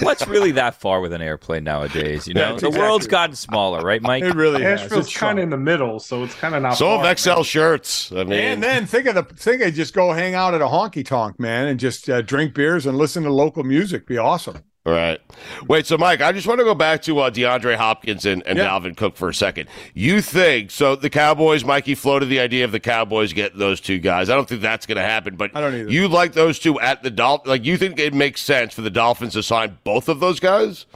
[0.00, 2.26] what's really that far with an airplane nowadays?
[2.28, 4.22] You know, That's the world's gotten smaller, right, Mike?
[4.22, 4.62] It really.
[4.62, 6.76] Nashville's It's kind of in the middle, so it's kind of not.
[6.76, 7.42] So far, have XL man.
[7.44, 8.12] shirts.
[8.12, 10.66] I mean, And then think of the think of just go hang out at a
[10.66, 14.06] honky tonk, man, and just uh, drink beers and listen to local music.
[14.06, 14.62] Be awesome.
[14.88, 15.20] Right.
[15.68, 18.56] Wait, so Mike, I just want to go back to uh, DeAndre Hopkins and, and
[18.58, 18.68] Yeah.
[18.68, 19.68] Dalvin Cook for a second.
[19.94, 20.96] You think so?
[20.96, 24.30] The Cowboys, Mikey floated the idea of the Cowboys getting those two guys.
[24.30, 25.90] I don't think that's going to happen, but I don't either.
[25.90, 27.48] You like those two at the Dolphins?
[27.48, 30.86] Like you think it makes sense for the Dolphins to sign both of those guys?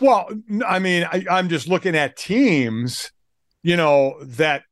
[0.00, 0.28] Well,
[0.66, 3.12] I mean, I, I'm just looking at teams,
[3.62, 4.64] you know, that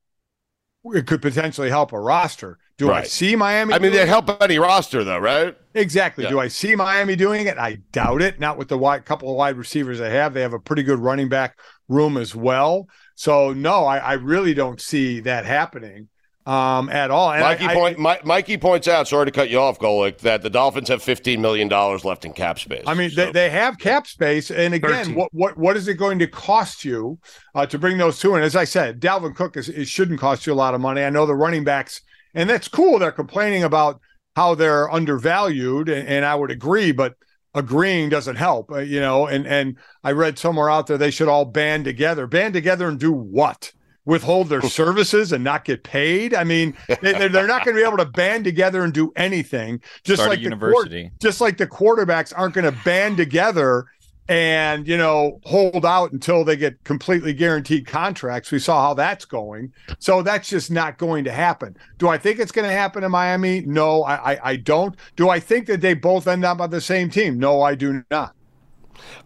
[0.84, 2.58] it could potentially help a roster.
[2.78, 3.74] Do I see Miami?
[3.74, 5.54] I mean, they help any roster, though, right?
[5.74, 6.24] Exactly.
[6.24, 6.30] Yeah.
[6.30, 7.56] Do I see Miami doing it?
[7.58, 8.40] I doubt it.
[8.40, 10.34] Not with the wide, couple of wide receivers they have.
[10.34, 12.88] They have a pretty good running back room as well.
[13.14, 16.08] So no, I, I really don't see that happening
[16.46, 17.30] um, at all.
[17.30, 20.18] And Mikey, I, I- point, Mi- Mikey points out, sorry to cut you off, Golic,
[20.18, 22.82] that the Dolphins have $15 million left in cap space.
[22.86, 25.14] I mean, So- they, they have cap space, and again, 13.
[25.14, 27.18] what what what is it going to cost you
[27.54, 28.42] uh, to bring those two in?
[28.42, 31.02] As I said, Dalvin Cook is it shouldn't cost you a lot of money.
[31.04, 32.00] I know the running backs,
[32.34, 32.98] and that's cool.
[32.98, 34.00] They're complaining about
[34.36, 37.14] how they're undervalued, and, and I would agree, but
[37.54, 39.26] agreeing doesn't help, uh, you know.
[39.26, 42.98] And and I read somewhere out there they should all band together, band together, and
[42.98, 43.72] do what?
[44.04, 46.34] Withhold their services and not get paid.
[46.34, 49.12] I mean, they, they're, they're not going to be able to band together and do
[49.16, 49.80] anything.
[50.04, 51.10] Just Start a like the university.
[51.20, 53.86] just like the quarterbacks aren't going to band together
[54.28, 58.50] and you know hold out until they get completely guaranteed contracts.
[58.50, 61.76] We saw how that's going, so that's just not going to happen.
[61.98, 63.62] Do I think it's going to happen in Miami?
[63.62, 64.96] No, I, I I don't.
[65.16, 67.38] Do I think that they both end up on the same team?
[67.38, 68.34] No, I do not.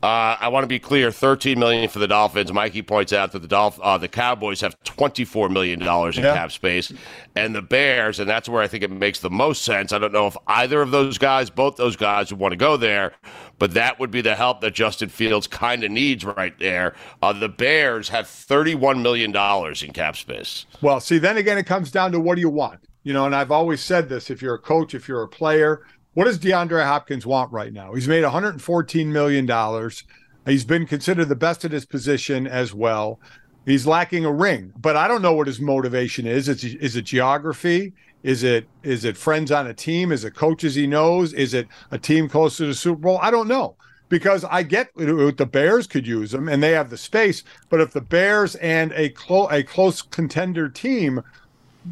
[0.02, 2.52] Uh, I want to be clear: thirteen million for the Dolphins.
[2.52, 6.34] Mikey points out that the Dolph- uh, the Cowboys have twenty-four million dollars in Yeah.
[6.34, 6.92] cap space,
[7.36, 9.92] and the Bears, and that's where I think it makes the most sense.
[9.92, 12.76] I don't know if either of those guys, both those guys, would want to go
[12.76, 13.12] there,
[13.58, 16.94] but that would be the help that Justin Fields kind of needs right there.
[17.22, 20.66] Uh, the Bears have thirty-one million dollars in cap space.
[20.80, 22.80] Well, see, then again, it comes down to what do you want?
[23.04, 25.82] You know, and I've always said this if you're a coach, if you're a player,
[26.14, 27.94] what does DeAndre Hopkins want right now?
[27.94, 30.04] He's made 114 million dollars.
[30.46, 33.18] He's been considered the best at his position as well.
[33.66, 36.48] He's lacking a ring, but I don't know what his motivation is.
[36.48, 37.94] Is, is it geography?
[38.22, 40.12] Is it is it friends on a team?
[40.12, 41.32] Is it coaches he knows?
[41.32, 43.18] Is it a team close to the Super Bowl?
[43.20, 43.76] I don't know
[44.08, 47.42] because I get the Bears could use him and they have the space.
[47.68, 51.22] But if the Bears and a close a close contender team,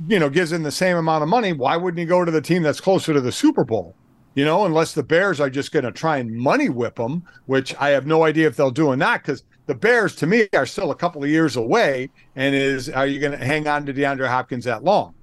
[0.09, 2.41] you know, gives him the same amount of money, why wouldn't he go to the
[2.41, 3.95] team that's closer to the Super Bowl?
[4.35, 7.75] You know, unless the Bears are just going to try and money whip them, which
[7.77, 10.67] I have no idea if they'll do in that because the Bears to me are
[10.67, 12.11] still a couple of years away.
[12.35, 15.15] And is are you going to hang on to DeAndre Hopkins that long?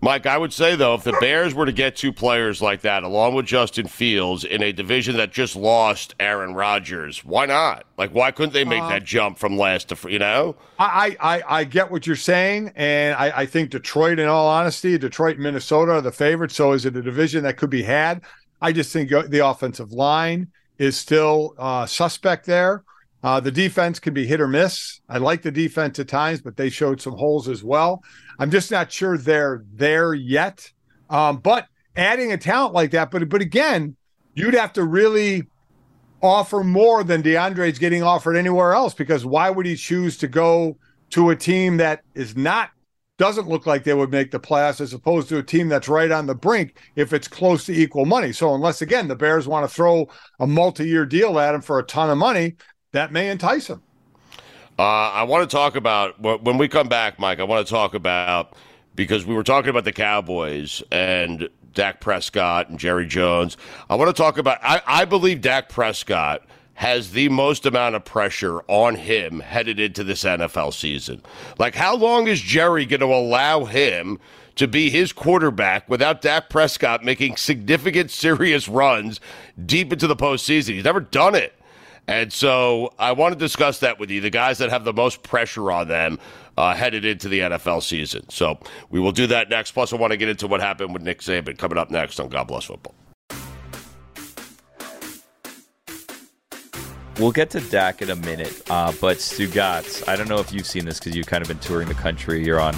[0.00, 3.02] Mike, I would say though, if the Bears were to get two players like that,
[3.02, 7.84] along with Justin Fields, in a division that just lost Aaron Rodgers, why not?
[7.96, 10.56] Like, why couldn't they make uh, that jump from last to you know?
[10.78, 14.98] I I, I get what you're saying, and I, I think Detroit, in all honesty,
[14.98, 16.54] Detroit, and Minnesota are the favorites.
[16.54, 18.22] So is it a division that could be had?
[18.60, 22.82] I just think the offensive line is still uh, suspect there.
[23.22, 25.00] Uh, the defense can be hit or miss.
[25.08, 28.02] I like the defense at times, but they showed some holes as well.
[28.38, 30.70] I'm just not sure they're there yet.
[31.10, 33.96] Um, but adding a talent like that, but but again,
[34.34, 35.48] you'd have to really
[36.22, 40.76] offer more than DeAndre's getting offered anywhere else because why would he choose to go
[41.10, 42.70] to a team that is not
[43.18, 46.12] doesn't look like they would make the playoffs as opposed to a team that's right
[46.12, 48.32] on the brink if it's close to equal money.
[48.32, 51.84] So unless again the Bears want to throw a multi-year deal at him for a
[51.84, 52.54] ton of money,
[52.92, 53.82] that may entice him.
[54.78, 57.40] Uh, I want to talk about when we come back, Mike.
[57.40, 58.54] I want to talk about
[58.94, 63.56] because we were talking about the Cowboys and Dak Prescott and Jerry Jones.
[63.90, 64.58] I want to talk about.
[64.62, 70.04] I, I believe Dak Prescott has the most amount of pressure on him headed into
[70.04, 71.22] this NFL season.
[71.58, 74.18] Like, how long is Jerry going to allow him?
[74.54, 79.20] to be his quarterback without Dak Prescott making significant, serious runs
[79.64, 80.74] deep into the postseason.
[80.74, 81.57] He's never done it.
[82.08, 85.22] And so I want to discuss that with you, the guys that have the most
[85.22, 86.18] pressure on them
[86.56, 88.26] uh, headed into the NFL season.
[88.30, 89.72] So we will do that next.
[89.72, 92.30] Plus, I want to get into what happened with Nick Saban coming up next on
[92.30, 92.94] God Bless Football.
[97.18, 100.66] We'll get to Dak in a minute, uh, but Stugotz, I don't know if you've
[100.66, 102.44] seen this because you've kind of been touring the country.
[102.44, 102.76] You're on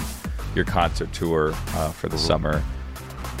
[0.55, 2.63] your concert tour uh, for the summer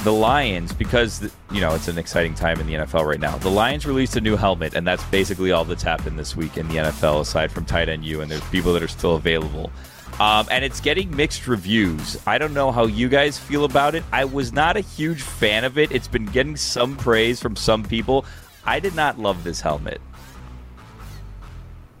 [0.03, 3.37] the Lions, because you know it's an exciting time in the NFL right now.
[3.37, 6.67] The Lions released a new helmet, and that's basically all that's happened this week in
[6.69, 9.71] the NFL, aside from tight end U, and there's people that are still available.
[10.19, 12.17] Um, and it's getting mixed reviews.
[12.27, 14.03] I don't know how you guys feel about it.
[14.11, 15.91] I was not a huge fan of it.
[15.91, 18.25] It's been getting some praise from some people.
[18.65, 20.01] I did not love this helmet.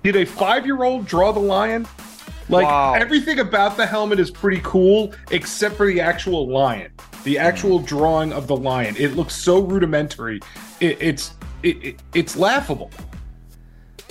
[0.03, 1.87] Did a five-year-old draw the lion?
[2.49, 2.93] Like wow.
[2.93, 6.91] everything about the helmet is pretty cool, except for the actual lion
[7.23, 8.95] the actual drawing of the lion.
[8.97, 10.39] It looks so rudimentary.
[10.79, 12.91] It, it's it, it, it's laughable.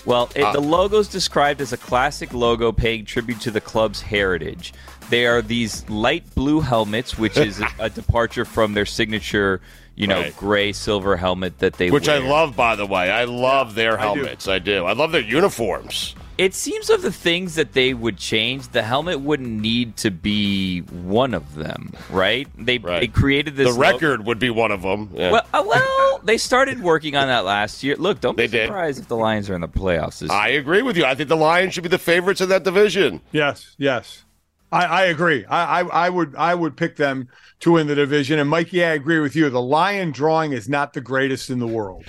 [0.07, 3.61] Well, it, uh, the logo is described as a classic logo paying tribute to the
[3.61, 4.73] club's heritage.
[5.11, 9.61] They are these light blue helmets, which is a, a departure from their signature,
[10.01, 10.37] you know, right.
[10.37, 12.17] gray silver helmet that they which wear.
[12.17, 13.11] I love, by the way.
[13.11, 14.49] I love their helmets.
[14.49, 14.73] I do.
[14.73, 14.85] I do.
[14.87, 16.15] I love their uniforms.
[16.39, 20.81] It seems of the things that they would change, the helmet wouldn't need to be
[20.81, 22.49] one of them, right?
[22.57, 23.01] They, right.
[23.01, 23.75] they created this.
[23.75, 25.11] The record lo- would be one of them.
[25.13, 25.33] Yeah.
[25.33, 27.97] Well, uh, well, they started working on that last year.
[27.97, 29.03] Look, don't be they surprised did.
[29.03, 30.31] if the Lions are in the playoffs.
[30.31, 31.05] I agree with you.
[31.05, 33.21] I think the Lions should be the favorites in that division.
[33.33, 34.25] Yes, yes.
[34.73, 35.45] I, I agree.
[35.47, 37.29] I, I, I would I would pick them
[37.61, 38.39] to win the division.
[38.39, 39.49] And Mikey, I agree with you.
[39.51, 42.05] The lion drawing is not the greatest in the world.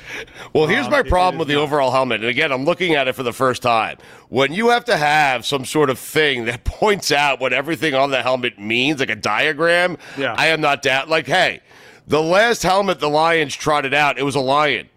[0.54, 1.63] Well, here's um, my problem with the not.
[1.63, 2.21] overall helmet.
[2.21, 3.97] And again, I'm looking at it for the first time.
[4.30, 8.12] When you have to have some sort of thing that points out what everything on
[8.12, 10.36] the helmet means, like a diagram, yeah.
[10.38, 11.10] I am not that.
[11.10, 11.62] Like, hey,
[12.08, 14.89] the last helmet the Lions trotted out, it was a lion.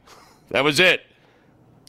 [0.51, 1.03] That was it.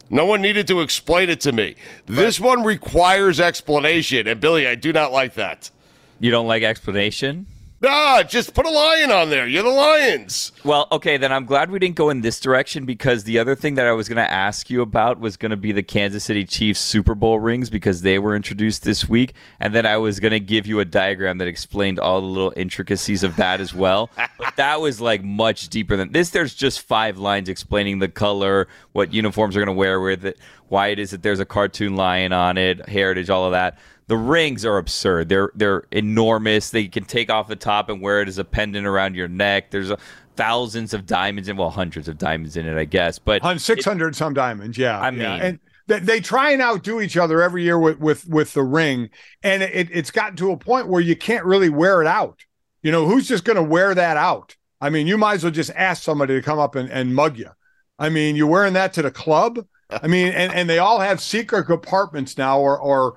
[0.10, 1.76] No one needed to explain it to me.
[2.06, 4.28] This one requires explanation.
[4.28, 5.72] And Billy, I do not like that.
[6.20, 7.48] You don't like explanation?
[7.86, 9.48] Nah, just put a lion on there.
[9.48, 10.52] You're the Lions.
[10.64, 13.76] Well, okay, then I'm glad we didn't go in this direction because the other thing
[13.76, 16.46] that I was going to ask you about was going to be the Kansas City
[16.46, 19.36] Chiefs Super Bowl rings because they were introduced this week.
[19.60, 22.54] And then I was going to give you a diagram that explained all the little
[22.56, 24.10] intricacies of that as well.
[24.40, 26.32] but that was like much deeper than this.
[26.32, 30.40] There's just five lines explaining the color, what uniforms are going to wear with it,
[30.70, 33.78] why it is that there's a cartoon lion on it, heritage, all of that.
[34.08, 35.30] The rings are absurd.
[35.30, 36.70] They're they're enormous.
[36.70, 39.72] They can take off the top and wear it as a pendant around your neck.
[39.72, 39.98] There's a,
[40.36, 43.18] thousands of diamonds and well, hundreds of diamonds in it, I guess.
[43.18, 44.78] But six hundred some diamonds.
[44.78, 45.36] Yeah, I mean, yeah.
[45.36, 49.10] and they, they try and outdo each other every year with with with the ring,
[49.44, 52.46] and it, it's gotten to a point where you can't really wear it out.
[52.84, 54.56] You know, who's just going to wear that out?
[54.80, 57.40] I mean, you might as well just ask somebody to come up and, and mug
[57.40, 57.50] you.
[57.98, 59.66] I mean, you're wearing that to the club.
[59.90, 63.16] I mean, and, and they all have secret compartments now or or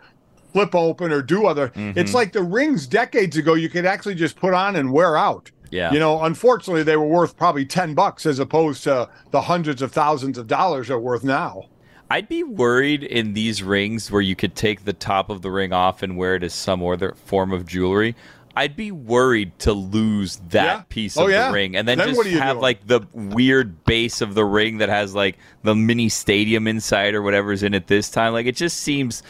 [0.59, 1.69] flip open or do other.
[1.69, 1.99] Mm-hmm.
[1.99, 5.51] It's like the rings decades ago you could actually just put on and wear out.
[5.71, 5.93] Yeah.
[5.93, 9.93] You know, unfortunately they were worth probably 10 bucks as opposed to the hundreds of
[9.93, 11.67] thousands of dollars they're worth now.
[12.11, 15.73] I'd be worried in these rings where you could take the top of the ring
[15.75, 18.17] off and wear it as some other form of jewelry.
[18.57, 20.83] I'd be worried to lose that Yeah.
[20.89, 21.49] piece Oh, of yeah.
[21.49, 22.63] the ring and then, Then just what are you have doing?
[22.63, 27.23] like the weird base of the ring that has like the mini stadium inside or
[27.23, 28.33] whatever's in it this time.
[28.33, 29.23] Like it just seems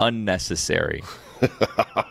[0.00, 1.02] unnecessary.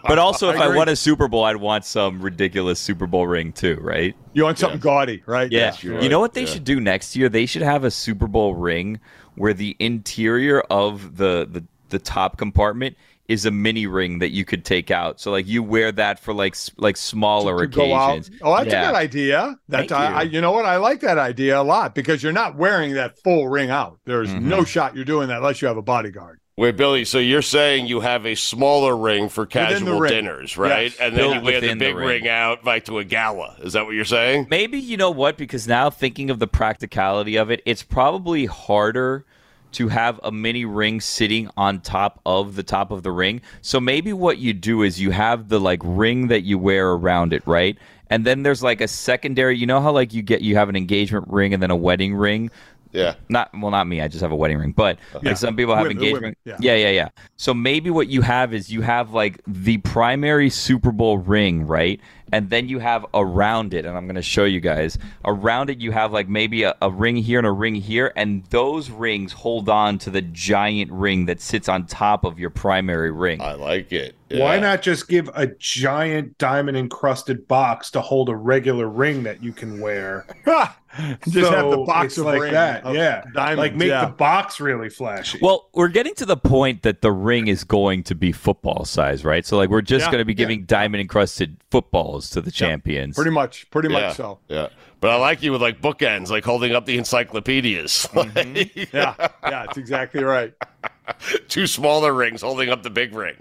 [0.07, 0.77] but also, if I, agree.
[0.77, 4.15] won a Super Bowl, I'd want some ridiculous Super Bowl ring too, right?
[4.33, 5.51] You want something gaudy, right?
[5.51, 5.75] Yeah.
[5.81, 6.47] you're You know what they Yeah.
[6.47, 7.29] should do next year?
[7.29, 8.99] They should have a Super Bowl ring
[9.35, 12.97] where the interior of the the, the top compartment
[13.27, 15.19] is a mini ring that you could take out.
[15.19, 18.35] So like you wear that for like like smaller to go occasions.
[18.41, 18.85] Oh, that's Yeah.
[18.85, 19.59] a good idea.
[19.67, 20.15] That I, you.
[20.15, 20.65] I, you know what?
[20.65, 23.99] I like that idea a lot because you're not wearing that full ring out.
[24.05, 24.49] There's Mm-hmm.
[24.49, 26.38] no shot you're doing that unless you have a bodyguard.
[26.59, 27.05] Wait, Billy.
[27.05, 30.11] So you're saying you have a smaller ring for casual ring.
[30.11, 30.91] dinners, right?
[30.91, 30.99] Yes.
[30.99, 32.07] And then Built you wear the within the big ring.
[32.07, 32.27] ring.
[32.27, 33.55] out like to a gala.
[33.59, 34.47] Is that what you're saying?
[34.49, 35.37] Maybe you know what?
[35.37, 39.23] Because now thinking of the practicality of it, it's probably harder
[39.71, 43.39] to have a mini ring sitting on top of the top of the ring.
[43.61, 47.31] So maybe what you do is you have the like ring that you wear around
[47.31, 47.77] it, right?
[48.09, 50.75] And then there's like a secondary, you know how like you get you have an
[50.75, 52.51] engagement ring and then a wedding ring?
[52.91, 53.15] Yeah.
[53.29, 54.01] Not well, not me.
[54.01, 55.29] I just have a wedding ring, but Yeah.
[55.29, 56.37] like some people have Women- engagement.
[56.45, 57.09] women, yeah, yeah, yeah.
[57.37, 61.99] So maybe what you have is you have like the primary Super Bowl ring, right?
[62.31, 64.99] And then you have around it, and I'm going to show you guys.
[65.25, 68.43] Around it, you have like maybe a, a ring here and a ring here, and
[68.51, 73.09] those rings hold on to the giant ring that sits on top of your primary
[73.11, 73.41] ring.
[73.41, 74.15] I like it.
[74.31, 79.41] Why not just give a giant diamond encrusted box to hold a regular ring that
[79.41, 80.27] you can wear?
[81.27, 82.83] Just have the box of like ring that.
[82.83, 84.05] of Yeah, diamonds, like make yeah.
[84.05, 85.39] the box really flashy.
[85.41, 89.23] Well, we're getting to the point that the ring is going to be football size,
[89.23, 89.45] right?
[89.45, 90.37] So like we're just Yeah, going to be yeah.
[90.37, 93.15] giving diamond encrusted footballs to the champions.
[93.15, 94.07] Pretty much, pretty Yeah.
[94.07, 94.39] much so.
[94.47, 94.69] Yeah.
[94.99, 98.07] But I like you with like bookends, like holding up the encyclopedias.
[98.13, 98.95] Mm-hmm.
[98.95, 100.53] Yeah, yeah, it's exactly right.
[101.47, 103.35] Two smaller rings holding up the big ring.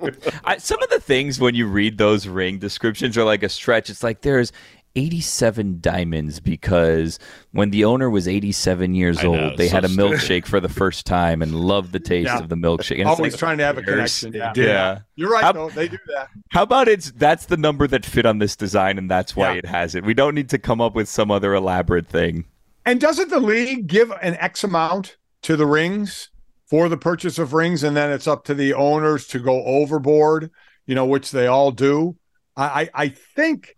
[0.44, 3.90] I, some of the things when you read those ring descriptions are like a stretch.
[3.90, 4.52] It's like there's
[4.94, 7.18] 87 diamonds because
[7.52, 10.60] when the owner was 87 years I know, old, they so had a milkshake for
[10.60, 12.38] the first time and loved the taste Yeah.
[12.38, 12.98] of the milkshake.
[13.00, 14.20] And Always like, trying to have a cares?
[14.20, 14.32] connection.
[14.34, 14.52] Yeah.
[14.66, 14.98] Yeah.
[15.16, 15.70] You're right, How- though.
[15.70, 16.28] They do that.
[16.50, 19.58] How about it's that's the number that fit on this design and that's why Yeah.
[19.58, 20.04] it has it.
[20.04, 22.44] We don't need to come up with some other elaborate thing.
[22.84, 26.30] And doesn't the league give an X amount to the rings
[26.66, 30.50] for the purchase of rings, and then it's up to the owners to go overboard?
[30.86, 32.16] You know, which they all do.
[32.56, 33.76] I, I, I think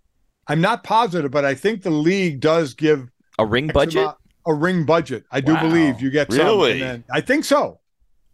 [0.48, 4.02] I'm not positive, but I think the league does give A ring budget?
[4.02, 5.24] amount- a ring budget.
[5.30, 5.62] I do Wow.
[5.62, 6.72] believe you get some, Really?
[6.72, 7.78] and then- I think so.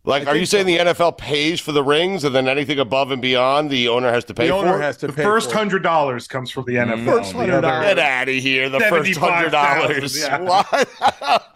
[0.03, 0.66] Like, I are you saying so.
[0.73, 4.25] the NFL pays for the rings and then anything above and beyond the owner has
[4.25, 4.81] to pay The owner for?
[4.81, 5.59] has to the pay first for it.
[5.59, 6.87] hundred dollars comes from the mm.
[7.05, 7.05] NFL.
[7.18, 7.53] First The $100.
[7.64, 8.68] other- Get out of here!
[8.70, 10.20] The first hundred dollars.
[10.23, 10.46] 75,000,
[11.20, 11.46] What?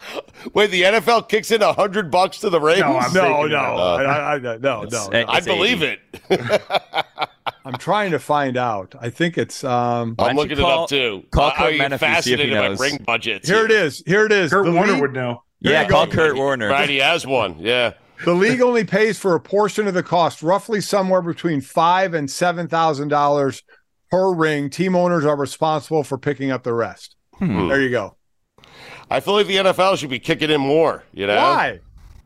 [0.53, 2.81] Wait, the NFL kicks in a hundred bucks to the rings?
[2.81, 5.25] No, I'm No, no, about I, uh, I, I- no, no, It's- no.
[5.27, 6.01] I believe 80.
[6.29, 6.61] it.
[7.65, 8.93] I'm trying to find out.
[8.99, 10.15] I think it's um.
[10.19, 11.23] I'm looking call- it up too.
[11.31, 12.79] call I- Curt I'm Menefee, see if he fascinated by knows.
[12.79, 13.49] ring budgets.
[13.49, 14.03] Here it is.
[14.05, 14.51] Here it is.
[14.51, 15.43] Kurt The Warner league- would know.
[15.61, 16.11] Yeah, call go.
[16.11, 16.69] Kurt Warner.
[16.69, 17.55] Right, he has one.
[17.59, 17.93] Yeah.
[18.23, 22.29] The league only pays for a portion of the cost, roughly somewhere between five and
[22.29, 23.63] seven thousand dollars
[24.11, 24.69] per ring.
[24.69, 27.15] Team owners are responsible for picking up the rest.
[27.39, 27.67] Hmm.
[27.67, 28.15] There you go.
[29.09, 31.03] I feel like the NFL should be kicking in more.
[31.13, 31.79] You know Why?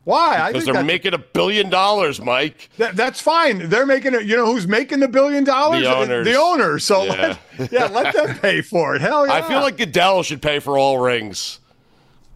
[0.06, 0.38] Why?
[0.40, 2.70] I Because think they're making a billion dollars, Mike.
[2.78, 3.70] that- that's fine.
[3.70, 4.24] They're making it.
[4.26, 5.84] You know who's making the billion dollars?
[5.84, 6.26] The owners.
[6.26, 6.84] The owners.
[6.86, 7.36] So Yeah.
[7.60, 9.02] let, yeah, let them pay for it.
[9.02, 9.34] Hell yeah.
[9.34, 11.60] I feel like Goodell should pay for all rings.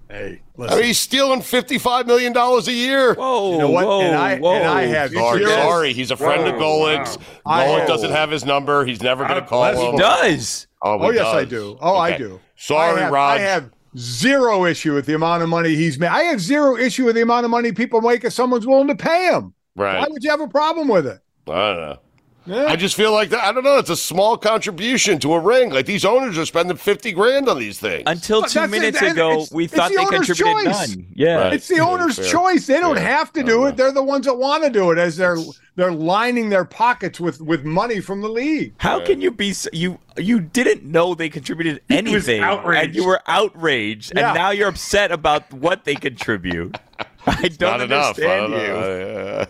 [0.09, 3.15] hey, I mean, he's stealing fifty-five million dollars a year.
[3.15, 3.85] Whoa, You know what?
[3.87, 4.53] whoa, And I- whoa.
[4.53, 7.17] and I have Sorry, zero- sorry, he's a friend of Whoa, Golic's.
[7.45, 8.85] I Golik have- doesn't have his number.
[8.85, 9.91] He's never going to call bless him.
[9.93, 9.97] him.
[9.97, 10.67] does.
[10.83, 11.77] Oh, Oh he yes, I do.
[11.81, 12.39] Oh, I do.
[12.55, 13.37] Sorry, I have, Rod.
[13.39, 16.07] I have zero issue with the amount of money he's made.
[16.07, 18.95] I have zero issue with the amount of money people make if someone's willing to
[18.95, 19.53] pay him.
[19.75, 19.99] Right.
[19.99, 21.19] Why would you have a problem with it?
[21.47, 21.99] I don't know.
[22.45, 22.65] Yeah.
[22.65, 23.43] I just feel like that.
[23.43, 23.77] I don't know.
[23.77, 25.69] It's a small contribution to a ring.
[25.71, 28.03] Like these owners are spending fifty grand on these things.
[28.05, 30.89] Until two that's minutes That- ago, it's- we thought the they contributed choice.
[30.95, 31.05] none.
[31.13, 31.35] Yeah.
[31.35, 31.53] Right.
[31.53, 32.25] It's the Yeah, owner's fair.
[32.25, 32.67] choice.
[32.67, 33.05] They don't Fair.
[33.05, 33.69] have to do don't it.
[33.69, 33.75] know.
[33.75, 35.37] They're the ones that want to do it as they're
[35.75, 38.73] they're lining their pockets with with money from the league.
[38.77, 43.21] How can you be so, you you didn't know they contributed anything and you were
[43.27, 44.27] outraged Yeah.
[44.29, 46.77] and now you're upset about what they contribute.
[47.27, 48.19] I don't Not enough.
[48.19, 48.51] I understand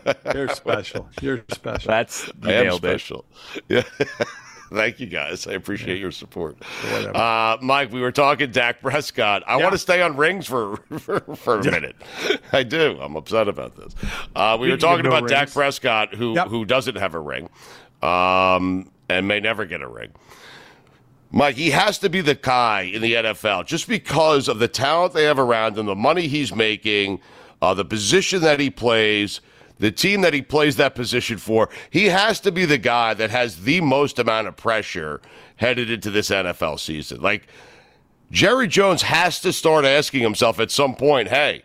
[0.06, 1.10] don't You, you're special.
[1.22, 1.88] You're special.
[1.90, 3.00] That's you I am nailed it.
[3.00, 3.26] special.
[3.70, 3.84] Yeah.
[4.72, 5.46] Thank you guys.
[5.46, 6.58] I appreciate your support.
[6.84, 9.44] Uh, Mike, we were talking Dak Prescott.
[9.46, 9.64] I Yeah.
[9.64, 11.96] want to stay on rings for for, for a minute.
[12.52, 12.98] I do.
[13.00, 13.94] I'm upset about this.
[14.36, 15.52] Uh, we You were talking give no about Dak.
[15.54, 16.48] Prescott, who Yep.
[16.48, 17.50] who doesn't have a ring,
[18.02, 20.10] um, and may never get a ring.
[21.32, 25.14] Mike, he has to be the guy in the NFL just because of the talent
[25.14, 27.20] they have around him, the money he's making,
[27.64, 29.40] uh, the position that he plays,
[29.80, 31.70] the team that he plays that position for.
[31.90, 35.22] He has to be the guy that has the most amount of pressure
[35.56, 37.22] headed into this NFL season.
[37.22, 37.48] Like,
[38.32, 41.64] Jerry Jones has to start asking himself at some point, hey,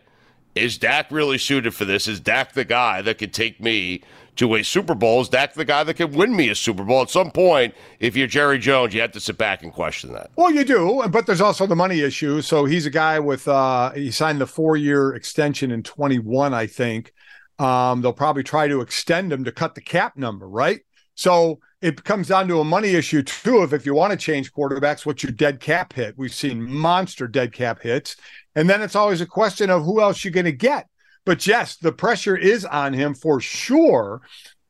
[0.54, 2.06] is Dak really suited for this?
[2.06, 4.02] Is Dak the guy that could take me
[4.38, 5.20] to a Super Bowl?
[5.20, 7.02] Is Dak the guy that can win me a Super Bowl?
[7.02, 10.30] At some point, if you're Jerry Jones, you have to sit back and question that.
[10.36, 12.40] Well, you do, but there's also the money issue.
[12.40, 16.66] So he's a guy with uh he signed the four year extension in 21, I
[16.66, 17.12] think.
[17.58, 20.80] Um, they'll probably try to extend him to cut the cap number, right?
[21.16, 23.58] So it comes down to a money issue too.
[23.58, 26.14] Of if you want to change quarterbacks, what's your dead cap hit?
[26.16, 28.16] We've seen monster dead cap hits,
[28.54, 30.86] and then it's always a question of who else you're going to get.
[31.28, 34.22] But yes, the pressure is on him for sure,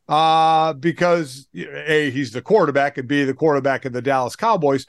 [0.09, 4.85] uh, because a he's the quarterback and b the quarterback of the Dallas Cowboys.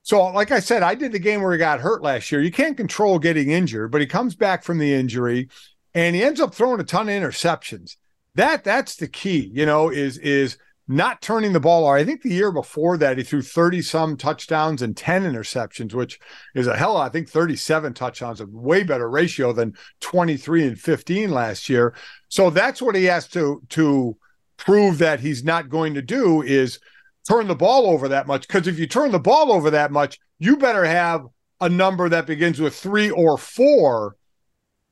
[0.00, 2.40] So, like I said, I did the game where he got hurt last year.
[2.40, 5.50] You can't control getting injured, but he comes back from the injury
[5.92, 7.96] and he ends up throwing a ton of interceptions.
[8.36, 10.56] That that's the key, you know, is is
[10.90, 11.86] not turning the ball.
[11.86, 16.18] I think the year before that he threw 30 some touchdowns and 10 interceptions, which
[16.56, 21.30] is a hell, I think 37 touchdowns, a way better ratio than 23 and 15
[21.30, 21.94] last year.
[22.28, 24.16] So that's what he has to to
[24.56, 26.80] prove that he's not going to do is
[27.28, 28.48] turn the ball over that much.
[28.48, 31.24] Because if you turn the ball over that much, you better have
[31.60, 34.16] a number that begins with three or four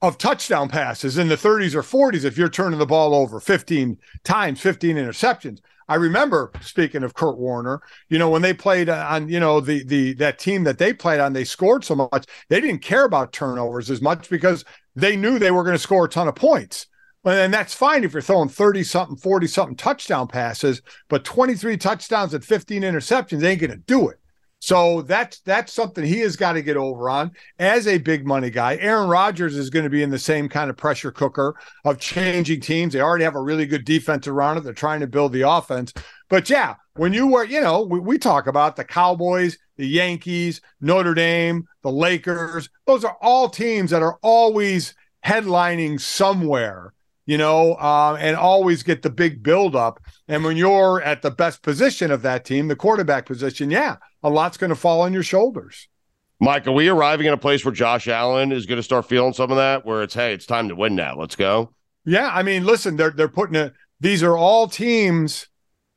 [0.00, 3.98] of touchdown passes in the 30s or 40s if you're turning the ball over 15
[4.22, 5.58] times, 15 interceptions.
[5.88, 9.84] I remember speaking of Kurt Warner, you know, when they played on, you know, the
[9.84, 12.26] the that team that they played on, they scored so much.
[12.48, 14.64] They didn't care about turnovers as much because
[14.94, 16.86] they knew they were going to score a ton of points.
[17.24, 22.32] And that's fine if you're throwing 30 something, 40 something touchdown passes, but 23 touchdowns
[22.32, 24.18] and 15 interceptions ain't going to do it.
[24.60, 28.50] So that's that's something he has got to get over on as a big money
[28.50, 28.76] guy.
[28.76, 31.54] Aaron Rodgers is going to be in the same kind of pressure cooker
[31.84, 32.92] of changing teams.
[32.92, 34.64] They already have a really good defense around it.
[34.64, 35.92] They're trying to build the offense.
[36.28, 40.60] But yeah, when you were, you know, we, we talk about the Cowboys, the Yankees,
[40.80, 42.68] Notre Dame, the Lakers.
[42.86, 44.94] Those are all teams that are always
[45.24, 46.94] headlining somewhere
[47.28, 50.00] you know, uh, and always get the big buildup.
[50.28, 54.30] And when you're at the best position of that team, the quarterback position, yeah, a
[54.30, 55.88] lot's going to fall on your shoulders.
[56.40, 59.32] Mike, are we arriving in a place where Josh Allen is going to start feeling
[59.32, 59.84] some of that?
[59.84, 61.16] Where it's, hey, it's time to win now.
[61.16, 61.72] Let's go.
[62.04, 63.74] Yeah, I mean, listen, they're they're putting it.
[64.00, 65.48] These are all teams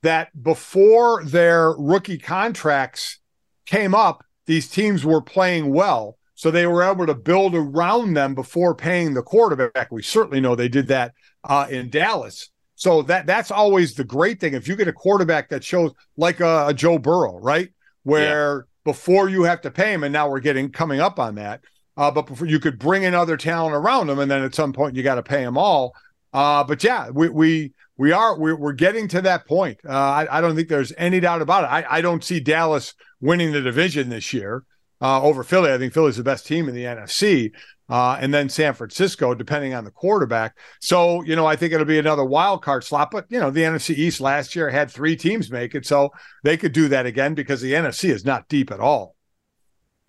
[0.01, 3.19] that before their rookie contracts
[3.65, 6.17] came up, these teams were playing well.
[6.35, 9.91] So they were able to build around them before paying the quarterback.
[9.91, 11.13] We certainly know they did that
[11.43, 12.49] uh, in Dallas.
[12.73, 14.55] So that that's always the great thing.
[14.55, 17.69] If you get a quarterback that shows like a, a Joe Burrow, right,
[18.03, 21.61] where before you have to pay him, and now we're getting coming up on that.
[21.97, 24.73] Uh, but before you could bring in other talent around them, and then at some
[24.73, 25.93] point you got to pay them all.
[26.33, 29.79] Uh, but yeah, we we we are we're, we're getting to that point.
[29.87, 31.67] Uh, I, I don't think there's any doubt about it.
[31.67, 34.63] I, I don't see Dallas winning the division this year
[35.01, 35.71] uh, over Philly.
[35.71, 37.51] I think Philly's the best team in the NFC,
[37.91, 40.57] uh, and then San Francisco, depending on the quarterback.
[40.79, 43.11] So you know, I think it'll be another wild card slot.
[43.11, 46.09] But you know, the NFC East last year had three teams make it, so
[46.43, 49.15] they could do that again because the NFC is not deep at all.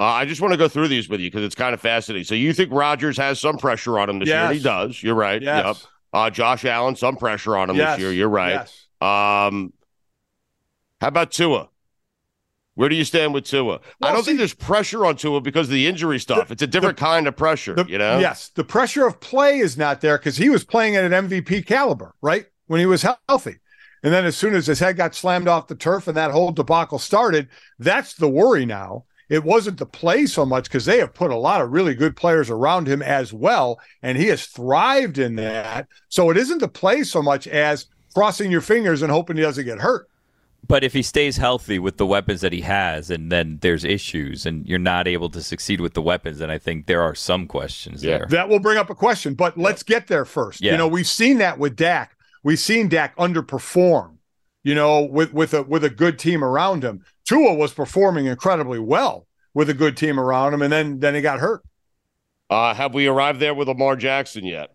[0.01, 2.25] Uh, I just want to go through these with you because it's kind of fascinating.
[2.25, 4.53] So you think Rodgers has some pressure on him this year?
[4.53, 5.01] He does.
[5.03, 5.41] You're right.
[5.41, 5.65] Yes.
[5.65, 5.77] Yep.
[6.15, 7.97] Uh, Josh Allen, some pressure on him Yes.
[7.97, 8.13] this year.
[8.13, 8.67] You're right.
[8.67, 8.87] Yes.
[9.01, 9.73] Um,
[11.01, 11.69] how about Tua?
[12.75, 13.81] Where do you stand with Tua?
[14.01, 16.51] I don't see- think there's pressure on Tua because of the injury stuff.
[16.51, 18.19] it's a different kind of pressure, The- you know?
[18.19, 21.63] Yes, the pressure of play is not there because he was playing at an MVP
[21.63, 22.47] caliber, right?
[22.67, 23.59] When he was healthy.
[24.03, 26.51] And then as soon as his head got slammed off the turf and that whole
[26.51, 27.49] debacle started,
[27.79, 29.05] that's the worry now.
[29.29, 32.17] It wasn't the play so much because they have put a lot of really good
[32.17, 35.87] players around him as well, and he has thrived in that.
[36.09, 39.65] So it isn't the play so much as crossing your fingers and hoping he doesn't
[39.65, 40.09] get hurt.
[40.67, 44.47] But if he stays healthy with the weapons that he has, and then there's issues,
[44.47, 47.47] and you're not able to succeed with the weapons, then I think there are some
[47.47, 48.19] questions Yeah.
[48.19, 48.27] there.
[48.31, 50.61] That will bring up a question, but let's get there first.
[50.61, 50.73] Yeah.
[50.73, 52.17] You know, we've seen that with Dak.
[52.45, 54.17] We've seen Dak underperform,
[54.63, 57.05] you know, with with a with a good team around him.
[57.25, 61.21] Tua was performing incredibly well with a good team around him, and then then he
[61.21, 61.63] got hurt.
[62.51, 64.71] Uh, have we arrived there with Lamar Jackson yet?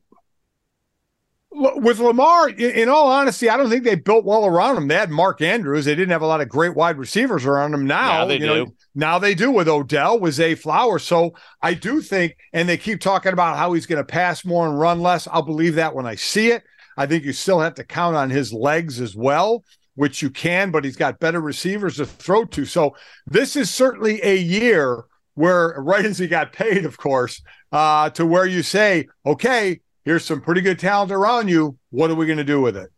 [1.51, 4.87] With Lamar, in all honesty, I don't think they built well around him.
[4.87, 5.85] They had Mark Andrews.
[5.85, 7.87] They didn't have a lot of great wide receivers around him.
[7.87, 8.45] Now, now they do.
[8.45, 11.03] Know, now they do with Odell, with Zay Flowers.
[11.03, 14.67] So I do think, and they keep talking about how he's going to pass more
[14.67, 15.27] and run less.
[15.27, 16.63] I'll believe that when I see it.
[16.97, 19.63] I think you still have to count on his legs as well,
[19.95, 22.65] which you can, but he's got better receivers to throw to.
[22.65, 22.95] So
[23.27, 27.41] this is certainly a year where, right as he got paid, of course,
[27.71, 31.77] uh, to where you say, okay, here's some pretty good talent around you.
[31.89, 32.89] What are we going to do with it?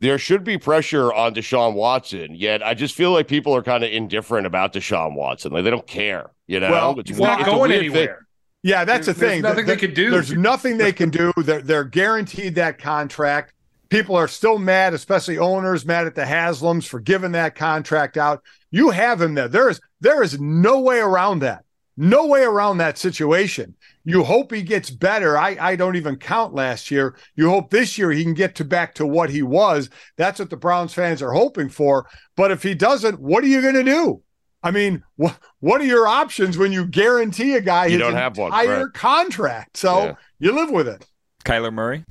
[0.00, 3.82] There should be pressure on Deshaun Watson, yet I just feel like people are kind
[3.82, 5.52] of indifferent about Deshaun Watson.
[5.52, 6.70] Like they don't care, you know.
[6.70, 8.06] Well, it's, not it's going anywhere.
[8.06, 8.16] Thing.
[8.64, 9.42] Yeah, that's there's, the thing.
[9.42, 10.10] There's nothing they can do.
[10.10, 11.32] There's nothing they can do.
[11.36, 13.54] They're, they're guaranteed that contract.
[13.88, 18.42] People are still mad, especially owners, mad at the Haslams for giving that contract out.
[18.70, 19.48] You have him there.
[19.48, 21.64] There is there is no way around that.
[21.96, 23.74] No way around that situation.
[24.04, 25.36] You hope he gets better.
[25.36, 27.16] I, I don't even count last year.
[27.36, 29.90] You hope this year he can get to back to what he was.
[30.16, 32.06] That's what the Browns fans are hoping for.
[32.36, 34.22] But if he doesn't, what are you going to do?
[34.62, 38.14] I mean, what what are your options when you guarantee a guy you his don't
[38.14, 38.92] have entire one, right.
[38.94, 39.76] contract?
[39.76, 40.14] So yeah.
[40.38, 41.04] you live with it.
[41.44, 42.04] Kyler Murray.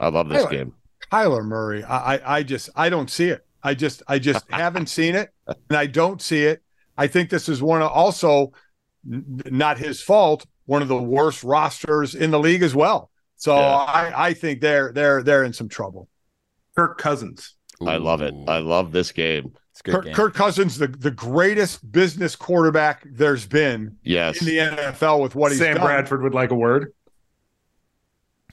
[0.00, 0.74] I love this Kyler, game.
[1.12, 1.84] Kyler Murray.
[1.84, 3.46] I, I I just I don't see it.
[3.62, 6.62] I just I just haven't seen it, and I don't see it.
[7.00, 8.52] I think this is one of also
[9.02, 13.10] not his fault, one of the worst rosters in the league as well.
[13.36, 13.62] So yeah.
[13.62, 16.10] I, I think they're they're they're in some trouble.
[16.76, 17.54] Kirk Cousins.
[17.82, 17.88] Ooh.
[17.88, 18.34] I love it.
[18.46, 19.54] I love this game.
[19.82, 20.14] Kirk, game.
[20.14, 24.38] Kirk, Cousins, the, the greatest business quarterback there's been yes.
[24.38, 25.86] in the NFL with what he's Sam done.
[25.86, 26.92] Bradford would like a word.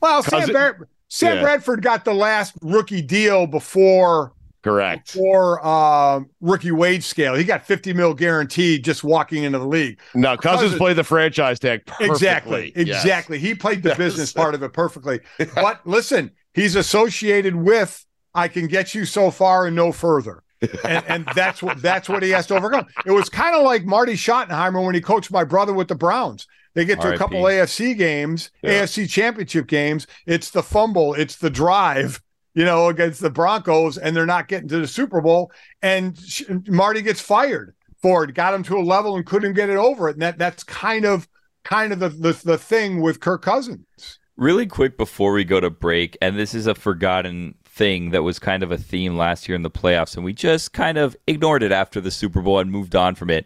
[0.02, 1.42] Well, Sam, Bar- Sam yeah.
[1.42, 4.32] Bradford got the last rookie deal before
[4.64, 5.12] Correct.
[5.12, 10.00] For uh, rookie wage scale, he got 50 mil guaranteed just walking into the league.
[10.14, 12.10] No, Cousins, Cousins played the franchise tag perfectly.
[12.10, 12.74] Exactly.
[12.76, 13.40] Exactly.
[13.40, 15.20] He played the business part of it perfectly.
[15.56, 20.44] But listen, he's associated with I can get you so far and no further.
[20.84, 22.88] and, and that's what that's what he has to overcome.
[23.06, 26.48] It was kind of like Marty Schottenheimer when he coached my brother with the Browns.
[26.74, 28.84] They get to a couple AFC games, yeah.
[28.84, 30.06] AFC championship games.
[30.28, 32.22] It's the fumble, it's the drive,
[32.58, 35.52] you know, against the Broncos, and they're not getting to the Super Bowl.
[35.84, 36.20] And
[36.68, 40.10] Marty gets fired for it, got him to a level and couldn't get it over
[40.10, 40.14] it.
[40.14, 41.28] And that that's kind of
[41.64, 43.86] kind of the, the, the thing with Kirk Cousins.
[44.38, 48.40] Really quick before we go to break, and this is a forgotten thing that was
[48.40, 51.62] kind of a theme last year in the playoffs, and we just kind of ignored
[51.62, 53.46] it after the Super Bowl and moved on from it.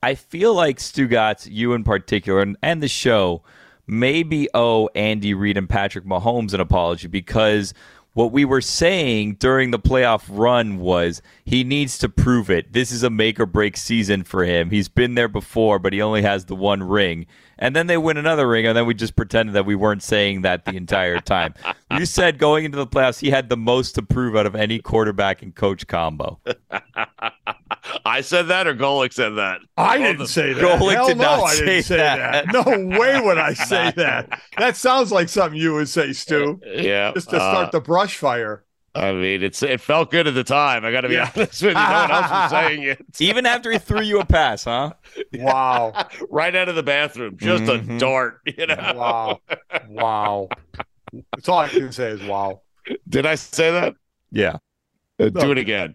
[0.00, 3.42] I feel like Stugotz, you in particular, and, and the show
[3.88, 7.74] maybe owe Andy Reid and Patrick Mahomes an apology because
[8.14, 12.72] what we were saying during the playoff run was he needs to prove it.
[12.72, 14.70] This is a make or break season for him.
[14.70, 17.26] He's been there before, but he only has the one ring.
[17.64, 20.42] And then they win another ring, and then we just pretended that we weren't saying
[20.42, 21.54] that the entire time.
[21.92, 24.80] you said going into the playoffs, he had the most to prove out of any
[24.80, 26.38] quarterback and coach combo.
[28.04, 29.62] I said that, or Golic said that.
[29.78, 30.62] I didn't the, say that.
[30.62, 32.46] Golic Hell did no, not I say didn't say that.
[32.46, 32.52] that.
[32.52, 34.42] No way would I say that.
[34.58, 36.60] That sounds like something you would say, Stu.
[36.64, 38.62] Yeah, just to start uh, the brush fire.
[38.96, 40.84] I mean, it's it felt good at the time.
[40.84, 41.30] I got to be yeah.
[41.34, 41.74] honest with you.
[41.74, 43.20] No one else was saying it.
[43.20, 44.92] Even after he threw you a pass, huh?
[45.34, 46.06] Wow!
[46.30, 47.96] right out of the bathroom, just mm-hmm.
[47.96, 48.40] a dart.
[48.46, 48.92] You know?
[48.94, 49.40] Wow!
[49.88, 50.48] Wow!
[51.32, 52.62] That's all I can say is wow.
[53.08, 53.94] Did I say that?
[54.30, 54.58] Yeah.
[55.18, 55.94] Uh, do it again.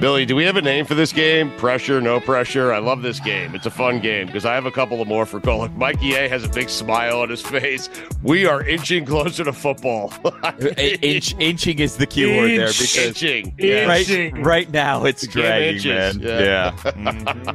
[0.00, 1.50] Billy, do we have a name for this game?
[1.58, 2.72] Pressure, no pressure.
[2.72, 3.54] I love this game.
[3.54, 5.76] It's a fun game because I have a couple of more for Golic.
[5.76, 7.90] Mikey A has a big smile on his face.
[8.22, 10.10] We are inching closer to football.
[10.78, 13.54] Inch, inching is the key word there because inching.
[13.58, 14.42] Right, inching.
[14.42, 16.18] right now it's dragging, man.
[16.20, 16.40] Yeah.
[16.40, 16.70] yeah.
[16.92, 17.50] Mm-hmm.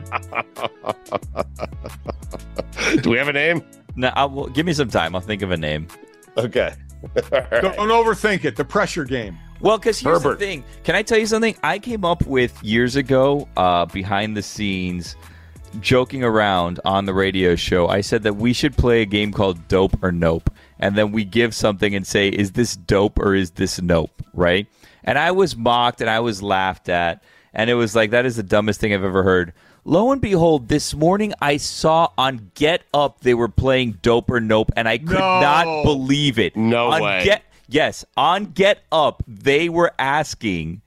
[3.01, 3.63] do we have a name?
[3.95, 5.15] No, I'll, give me some time.
[5.15, 5.87] I'll think of a name.
[6.37, 6.75] Okay.
[7.31, 7.61] Right.
[7.61, 8.55] Don't overthink it.
[8.55, 9.37] The pressure game.
[9.61, 10.39] Well, because here's Herbert.
[10.39, 10.63] the thing.
[10.83, 11.55] Can I tell you something?
[11.63, 15.15] I came up with years ago, uh, behind the scenes,
[15.81, 17.87] joking around on the radio show.
[17.87, 20.49] I said that we should play a game called Dope or Nope,
[20.79, 24.67] and then we give something and say, "Is this dope or is this nope?" Right?
[25.03, 28.35] And I was mocked and I was laughed at, and it was like that is
[28.35, 29.53] the dumbest thing I've ever heard.
[29.87, 34.39] Lo and behold, this morning I saw on Get Up they were playing Dope or
[34.41, 35.39] Nope, and I could no.
[35.39, 36.55] not believe it.
[36.55, 37.23] No on way.
[37.23, 40.81] Get Yes, on Get Up, they were asking,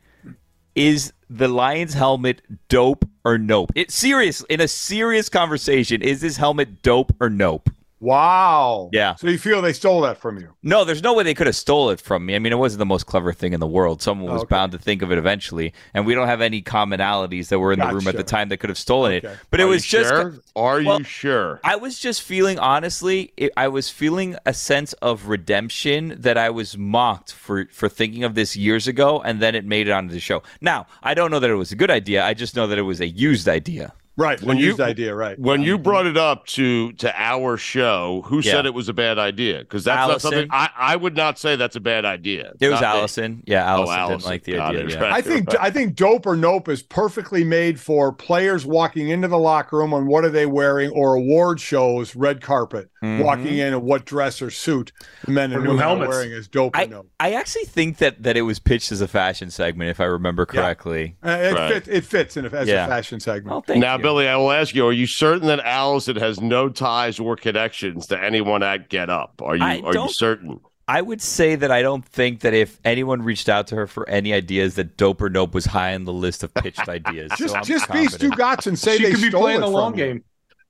[0.75, 6.03] "Is the Lions helmet dope or nope?" It serious in a serious conversation.
[6.03, 7.71] Is this helmet dope or nope?
[8.01, 8.91] Wow.
[8.93, 9.17] Yeah.
[9.17, 10.55] So you feel they stole that from you?
[10.63, 12.35] No, there's no way they could have stole it from me.
[12.37, 14.01] I mean, it wasn't the most clever thing in the world.
[14.03, 14.55] Someone was oh, Okay.
[14.55, 17.81] bound to think of it eventually, and we don't have any commonalities that were in
[17.81, 19.29] the room at the time that could have stolen Okay.
[19.29, 19.39] it.
[19.51, 20.35] But it was you just sure?
[20.55, 21.61] Are well, you sure?
[21.65, 26.51] I was just feeling, honestly, it, I was feeling a sense of redemption that I
[26.51, 30.13] was mocked for for thinking of this years ago, and then it made it onto
[30.13, 30.43] the show.
[30.61, 32.25] Now, I don't know that it was a good idea.
[32.25, 33.93] I just know that it was a used idea.
[34.19, 34.41] Right.
[34.43, 35.39] When When you- idea, right?
[35.39, 38.51] When you brought it up to to our show, who Yeah.
[38.53, 39.61] said it was a bad idea?
[39.61, 42.53] Because that's not something I, I would not say that's a bad idea.
[42.61, 42.99] It was Not me.
[43.01, 43.43] Allison.
[43.47, 44.85] Yeah, Allison, didn't like the idea.
[44.85, 44.91] it.
[44.91, 44.99] yeah.
[45.01, 45.13] Right.
[45.13, 49.39] I think I think dope or nope is perfectly made for players walking into the
[49.39, 53.23] locker room and what are they wearing, or award shows, red carpet, Mm-hmm.
[53.23, 54.91] walking in and what dress or suit
[55.25, 56.09] the men Or and new women are helmets.
[56.09, 57.09] wearing is dope or I, nope.
[57.21, 60.45] I actually think that that it was pitched as a fashion segment, if I remember
[60.45, 61.15] correctly.
[61.25, 61.73] Uh, it, Right.
[61.75, 62.87] fits, it fits in a, as Yeah.
[62.87, 63.53] a fashion segment.
[63.53, 64.03] Well, thank now, you.
[64.09, 68.07] Billy, I will ask you: Are you certain that Allison has no ties or connections
[68.07, 69.43] to anyone at Get Up?
[69.45, 70.61] Are you I Are you certain?
[70.91, 74.09] I would say that I don't think that if anyone reached out to her for
[74.09, 77.31] any ideas, that Dope or Nope was high on the list of pitched ideas.
[77.37, 78.37] just so just be Stu confident.
[78.39, 80.07] Gotts and say she they could be playing it the long from you.
[80.07, 80.25] game.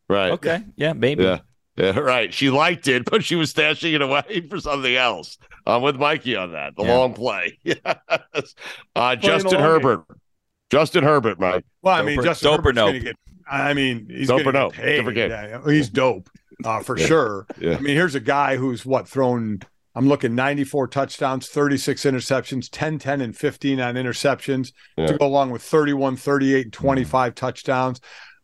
[0.08, 0.32] Right.
[0.32, 1.22] Okay, yeah, maybe.
[1.22, 1.38] Yeah.
[1.76, 2.34] Yeah, right.
[2.34, 5.38] She liked it, but she was stashing it away for something else.
[5.64, 6.74] I'm with Mikey on that.
[6.76, 6.96] The Yeah.
[6.96, 7.56] long play.
[7.64, 8.54] Yes.
[8.96, 10.04] Uh, Justin long Herbert.
[10.70, 11.64] Justin Herbert, Mike.
[11.82, 13.16] Well, I Dope mean, or- Justin dope or Herbert's gonna get.
[13.50, 14.72] I mean, he's Dope or get nope?
[14.74, 14.96] paid.
[14.96, 15.30] Different game.
[15.30, 15.72] Yeah, yeah.
[15.72, 16.28] he's dope
[16.64, 17.46] uh, for sure.
[17.58, 17.76] Yeah.
[17.76, 19.60] I mean, here's a guy who's what thrown.
[19.94, 25.06] I'm looking 94 touchdowns, 36 interceptions, 10, 10, and 15 on interceptions Yeah.
[25.08, 28.00] to go along with 31, 38, and 25 touchdowns.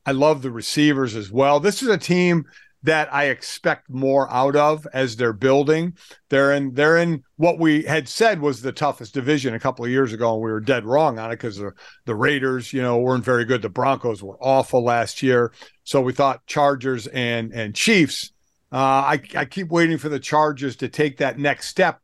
[0.07, 1.61] I love the receivers as well.
[1.61, 2.45] This is a team
[2.85, 5.95] that I expect more out of as they're building.
[6.29, 9.91] They're in they're in what we had said was the toughest division a couple of
[9.91, 11.73] years ago, and we were dead wrong on it because the,
[12.05, 13.63] the Raiders, you know, weren't very good.
[13.63, 15.53] The Broncos were awful last year.
[15.85, 18.33] So we thought Chargers and and Chiefs.
[18.71, 22.01] Uh, I I keep waiting for the Chargers to take that next step.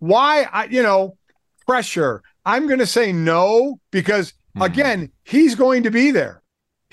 [0.00, 1.16] Why I you know
[1.64, 2.22] pressure.
[2.44, 6.42] I'm going to say no because again he's going to be there.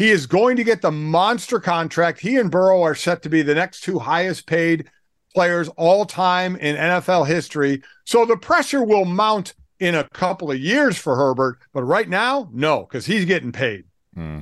[0.02, 2.20] He is going to get the monster contract.
[2.20, 4.90] He and Burrow are set to be the next two highest paid
[5.32, 7.84] players all time in NFL history.
[8.06, 12.50] So the pressure will mount in a couple of years for Herbert, but right now,
[12.52, 13.84] no, because he's getting paid.
[14.16, 14.40] Hmm.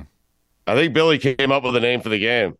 [0.66, 2.56] I think Billy came up with a name for the game.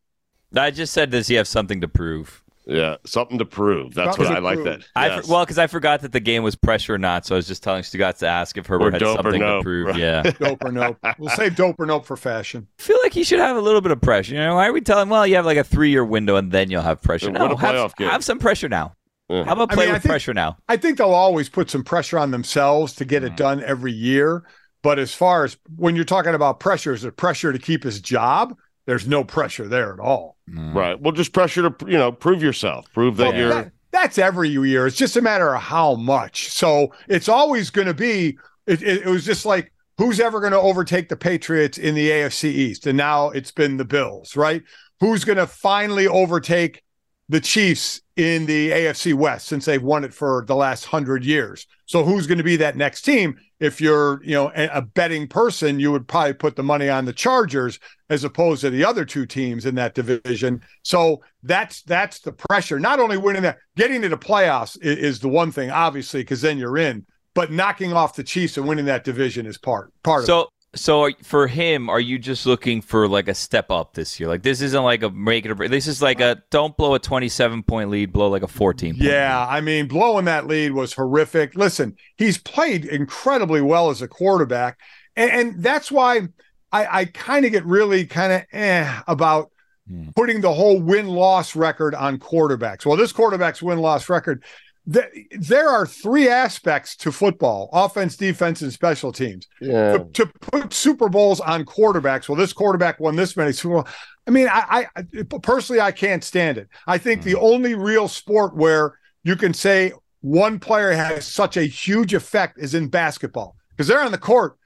[0.54, 2.44] I just said, does he have something to prove?
[2.70, 3.94] Yeah, something to prove.
[3.94, 4.54] That's Something what I like.
[4.56, 4.66] prove.
[4.66, 4.88] That.
[4.94, 5.26] I Yes.
[5.26, 7.48] for, well, because I forgot that the game was pressure or not, so I was
[7.48, 9.86] just telling Stugotz to ask if Herbert had dope or something to prove.
[9.88, 9.96] right.
[9.96, 10.96] Yeah, Dope or nope.
[11.18, 12.68] We'll save dope or nope for fashion.
[12.78, 14.34] I feel like he should have a little bit of pressure.
[14.34, 15.08] You know, why are we telling?
[15.08, 17.30] Well, you have like a three-year window, and then you'll have pressure.
[17.30, 18.94] No, have, have some pressure now.
[19.28, 19.44] Yeah.
[19.44, 20.56] How about I play mean, with think- pressure now?
[20.68, 23.36] I think they'll always put some pressure on themselves to get it mm.
[23.36, 24.44] done every year.
[24.82, 28.00] But as far as when you're talking about pressure, is it pressure to keep his
[28.00, 28.56] job?
[28.86, 30.36] There's no pressure there at all.
[30.50, 30.74] Mm.
[30.74, 31.00] Right.
[31.00, 33.48] Well, just pressure to you know prove yourself, prove that Well, you're.
[33.50, 34.86] that- that's every year.
[34.86, 36.48] It's just a matter of how much.
[36.50, 38.38] So it's always going to be.
[38.68, 42.08] It, it, it was just like who's ever going to overtake the Patriots in the
[42.08, 44.62] AFC East, and now it's been the Bills, right?
[45.00, 46.82] Who's going to finally overtake
[47.30, 51.66] the Chiefs in the AFC West since they've won it for the last hundred years?
[51.86, 53.38] So who's going to be that next team?
[53.60, 57.12] If you're, you know, a, betting person, you would probably put the money on the
[57.12, 57.78] Chargers
[58.08, 60.62] as opposed to the other two teams in that division.
[60.82, 62.80] So that's that's the pressure.
[62.80, 66.40] Not only winning that, getting to the playoffs is, is the one thing, obviously, because
[66.40, 67.06] then you're in.
[67.34, 70.59] But knocking off the Chiefs and winning that division is part part of it.
[70.76, 74.28] So, are, for him, are you just looking for like a step up this year?
[74.28, 75.70] Like this isn't like a make it or break.
[75.70, 78.92] This is like a don't blow a twenty-seven point lead, blow like a fourteen.
[78.92, 81.56] Point Yeah, I mean, blowing that lead was horrific.
[81.56, 84.78] Listen, he's played incredibly well as a quarterback,
[85.16, 86.28] and, and that's why
[86.70, 89.50] I, I kind of get really kind of eh about
[89.88, 90.10] Hmm.
[90.14, 92.86] putting the whole win loss record on quarterbacks.
[92.86, 94.44] Well, this quarterback's win loss record.
[94.92, 99.46] Th- There are three aspects to football: offense, defense, and special teams.
[99.60, 99.98] Yeah.
[99.98, 102.28] To, to put Super Bowls on quarterbacks.
[102.28, 103.88] Well, this quarterback won this many Super Bowls.
[104.26, 105.02] I mean, I, I
[105.42, 106.68] personally I can't stand it.
[106.86, 107.42] I think the mm.
[107.42, 112.74] only real sport where you can say one player has such a huge effect is
[112.74, 114.56] in basketball because they're on the court,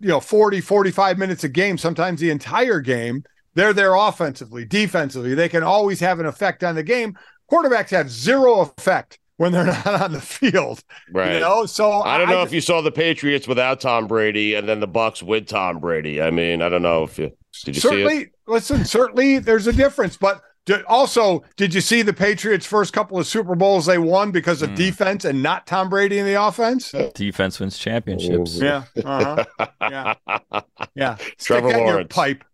[0.00, 3.22] you know, 40, 45 minutes a game, sometimes the entire game.
[3.54, 5.34] They're there offensively, defensively.
[5.34, 7.16] They can always have an effect on the game.
[7.50, 10.82] Quarterbacks have zero effect when they're not on the field.
[11.12, 11.34] Right.
[11.34, 14.68] You know, so I don't know if you saw the Patriots without Tom Brady and
[14.68, 16.20] then the Bucs with Tom Brady.
[16.22, 17.32] I mean, I don't know if you
[17.64, 17.90] did you see it.
[17.92, 22.92] certainly listen certainly there's a difference but d- also did you see the patriots first
[22.92, 26.34] couple of super bowls they won because of defense and not tom brady in the
[26.34, 28.60] offense Defense wins championships.
[28.60, 29.44] yeah uh-huh.
[29.80, 30.14] yeah
[30.96, 32.12] yeah Stick Trevor that in your Lawrence.
[32.12, 32.44] pipe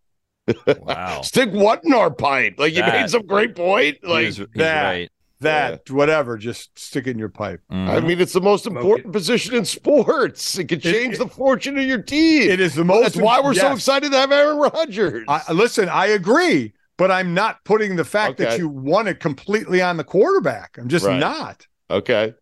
[0.81, 1.21] Wow.
[1.23, 2.55] Stick what in our pipe?
[2.59, 3.99] Like you That- made some great point.
[4.05, 4.83] Like was- he's that.
[4.85, 5.11] right.
[5.41, 7.63] That whatever, just stick it in your pipe.
[7.73, 7.89] Mhm.
[7.89, 10.59] I mean, it's the most important position in sports.
[10.59, 12.51] It could change the fortune of your team.
[12.51, 13.03] It is the most.
[13.05, 15.25] That's why we're so excited to have Aaron Rodgers.
[15.29, 19.81] I, listen, I agree, but I'm not putting the fact that you won it completely
[19.81, 20.77] on the quarterback.
[20.79, 21.19] I'm just Right.
[21.19, 21.67] not.
[21.91, 22.35] Okay.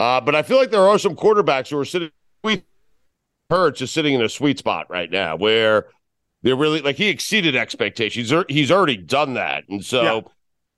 [0.00, 2.10] Uh, but I feel like there are some quarterbacks who are sitting.
[2.42, 2.64] we
[3.50, 5.86] Hurts is sitting in a sweet spot right now where
[6.42, 8.30] they're really like he exceeded expectations.
[8.30, 10.20] He's, he's already done that, and so Yeah.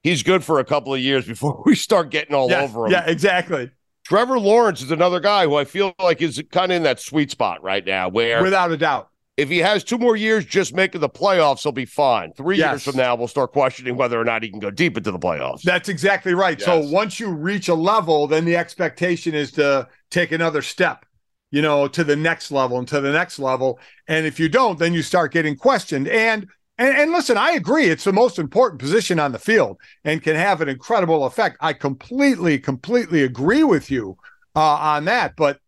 [0.07, 2.93] He's good for a couple of years before we start getting all Yes, over him.
[2.93, 3.71] Yeah, exactly.
[4.05, 7.31] Trevor Lawrence is another guy who I feel like is kind of in that sweet
[7.31, 9.09] spot right now where Without a doubt.
[9.37, 12.33] if he has two more years just making the playoffs, he'll be fine.
[12.35, 12.71] Three Yes.
[12.71, 15.19] years from now, we'll start questioning whether or not he can go deep into the
[15.19, 15.63] playoffs.
[15.63, 16.61] That's exactly right.
[16.61, 21.05] So once you reach a level, then the expectation is to take another step,
[21.51, 23.81] you know, to the next level and to the next level.
[24.07, 26.07] And if you don't, then you start getting questioned.
[26.07, 26.47] And
[26.79, 27.87] and, and listen, I agree.
[27.87, 31.57] It's the most important position on the field and can have an incredible effect.
[31.61, 34.17] I completely, completely agree with you
[34.55, 35.35] uh, on that.
[35.37, 35.59] But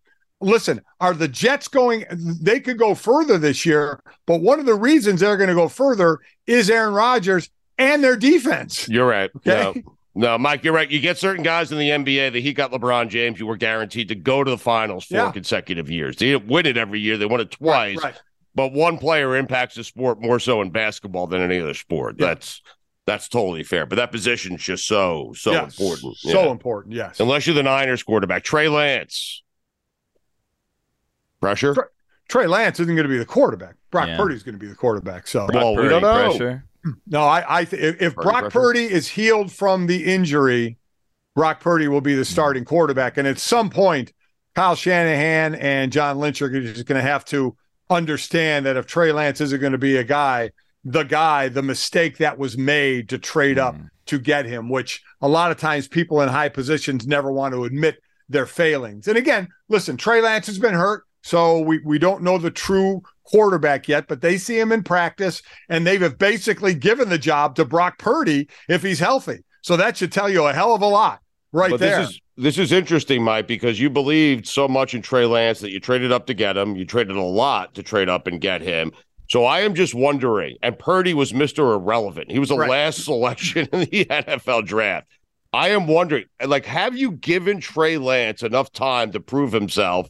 [0.40, 2.04] listen, are the Jets going?
[2.11, 5.68] They could go further this year, but one of the reasons they're going to go
[5.68, 7.48] further is Aaron Rodgers
[7.78, 8.88] and their defense.
[8.88, 9.30] You're right.
[9.36, 9.82] Okay.
[9.84, 10.90] No, no, Mike, you're right.
[10.90, 14.09] You get certain guys in the NBA that he got LeBron James, you were guaranteed
[14.09, 15.30] to go to the finals four Yeah.
[15.32, 16.16] consecutive years.
[16.16, 17.16] They didn't win it every year.
[17.16, 17.96] They won it twice.
[17.98, 18.22] Right, right.
[18.59, 22.16] But one player impacts the sport more so in basketball than any other sport.
[22.18, 22.26] Yeah.
[22.26, 22.61] That's
[23.06, 23.86] that's totally fair.
[23.86, 26.16] But that position's just so so Yes, important.
[26.16, 26.50] So Yeah.
[26.50, 27.20] important, yes.
[27.20, 29.44] Unless you're the Niners quarterback, Trey Lance.
[31.40, 31.72] Pressure.
[31.72, 31.84] Trey-
[32.28, 33.76] Trey Lance isn't going to be the quarterback.
[33.92, 34.16] Brock Yeah.
[34.16, 35.28] Purdy's going to be the quarterback.
[35.28, 36.30] So Brock Well, we don't know.
[36.30, 36.64] Pressure.
[37.06, 38.59] no, I, I th- if, if Purdy Brock pressure?
[38.59, 40.78] Purdy is healed from the injury,
[41.36, 42.26] Brock Purdy will be the mm.
[42.26, 43.18] starting quarterback.
[43.18, 44.12] And at some point,
[44.56, 47.56] Kyle Shanahan and John Lynch are just going to have to
[47.91, 50.51] understand that if Trey Lance isn't going to be a guy,
[50.84, 53.84] the guy, the mistake that was made to trade up hmm.
[54.07, 57.64] to get him, which a lot of times people in high positions never want to
[57.64, 59.09] admit their failings.
[59.09, 63.03] And again, listen, Trey Lance has been hurt, so we, we don't know the true
[63.24, 67.55] quarterback yet, but they see him in practice and they have basically given the job
[67.57, 69.45] to Brock Purdy if he's healthy.
[69.62, 71.20] So that should tell you a hell of a lot
[71.53, 72.01] right but there.
[72.01, 75.70] this is this is interesting, Mike, because you believed so much in Trey Lance that
[75.70, 76.76] you traded up to get him.
[76.76, 78.93] You traded a lot to trade up and get him.
[79.28, 81.74] So I am just wondering, and Purdy was Mr.
[81.74, 82.30] Irrelevant.
[82.30, 82.70] He was the Right.
[82.70, 85.09] last selection in the NFL draft.
[85.53, 90.09] I am wondering, like, have you given Trey Lance enough time to prove himself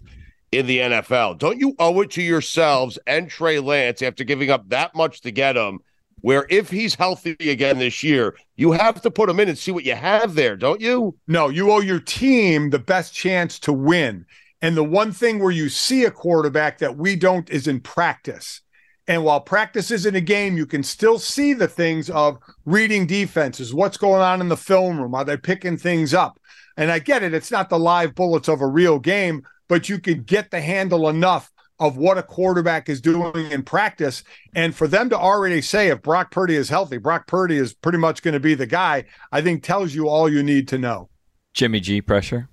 [0.53, 1.39] in the NFL?
[1.39, 5.31] Don't you owe it to yourselves and Trey Lance after giving up that much to
[5.31, 5.81] get him?
[6.21, 9.71] Where if he's healthy again this year, you have to put him in and see
[9.71, 11.17] what you have there, don't you?
[11.27, 14.27] No, you owe your team the best chance to win.
[14.61, 18.63] And the one thing where you see a quarterback that we don't is in practice.
[19.07, 23.73] And while practice isn't a game, you can still see the things of reading defenses,
[23.73, 26.39] what's going on in the film room, are they picking things up?
[26.77, 29.99] And I get it, it's not the live bullets of a real game, but you
[29.99, 31.51] can get the handle enough
[31.81, 34.25] of what a quarterback is doing in practice.
[34.55, 37.99] And for them to already say if Brock Purdy is healthy, Brock Purdy is pretty
[37.99, 41.09] much going to be the guy, I think tells you all you need to know.
[41.55, 42.49] Jimmy G pressure.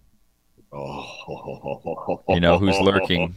[0.77, 3.33] Oh, You know who's lurking.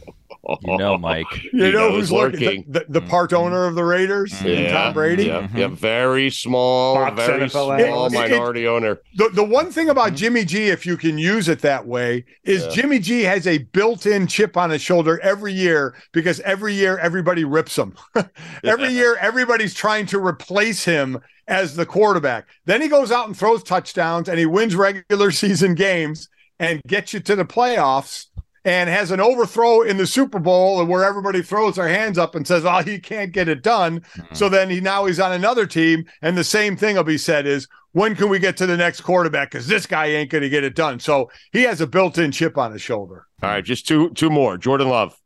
[0.61, 1.25] You know, Mike.
[1.31, 2.41] You, You know, know who's who's lurking?
[2.41, 2.65] lurking.
[2.67, 3.09] The, the, the mm-hmm.
[3.09, 5.25] part owner of the Raiders, Yeah, Tom Brady.
[5.25, 5.75] Yeah, yeah, mm-hmm.
[5.75, 8.15] very small, Fox very NFL small analyst.
[8.15, 8.99] minority owner.
[9.15, 10.15] The the one thing about mm-hmm.
[10.17, 12.71] Jimmy G, if you can use it that way, is Yeah.
[12.71, 17.45] Jimmy G has a built-in chip on his shoulder every year because every year everybody
[17.45, 17.95] rips him.
[18.65, 22.47] every year everybody's trying to replace him as the quarterback.
[22.65, 26.27] Then he goes out and throws touchdowns and he wins regular season games
[26.59, 28.27] and gets you to the playoffs
[28.65, 32.35] and has an overthrow in the Super Bowl and where everybody throws their hands up
[32.35, 34.35] and says, "Oh, he can't get it done." Mm-hmm.
[34.35, 37.47] So then he now he's on another team, and the same thing will be said:
[37.47, 39.51] is when can we get to the next quarterback?
[39.51, 40.99] Because this guy ain't going to get it done.
[40.99, 43.25] So he has a built-in chip on his shoulder.
[43.41, 44.57] All right, just two two more.
[44.57, 45.17] Jordan Love.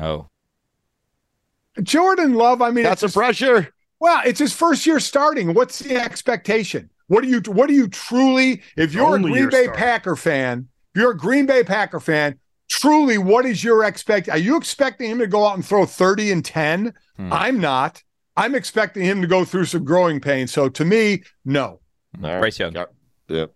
[0.00, 0.28] Oh,
[1.82, 3.72] Jordan Love, I mean, That's a pressure.
[3.98, 5.54] well, it's his first year starting.
[5.54, 6.90] What's the expectation?
[7.08, 8.62] What do you what do you truly?
[8.76, 9.74] If you're Only a Green Bay starting.
[9.74, 12.38] Packer fan, if you're a Green Bay Packer fan.
[12.68, 14.28] Truly, what is your expect?
[14.28, 16.94] Are you expecting him to go out and throw 30 and 10?
[17.16, 17.32] Hmm.
[17.32, 18.02] I'm not.
[18.36, 20.52] I'm expecting him to go through some growing pains.
[20.52, 21.80] So to me, no.
[22.22, 22.40] All right.
[22.40, 22.74] Bryce Young.
[22.74, 22.84] Yeah.
[23.28, 23.46] yeah.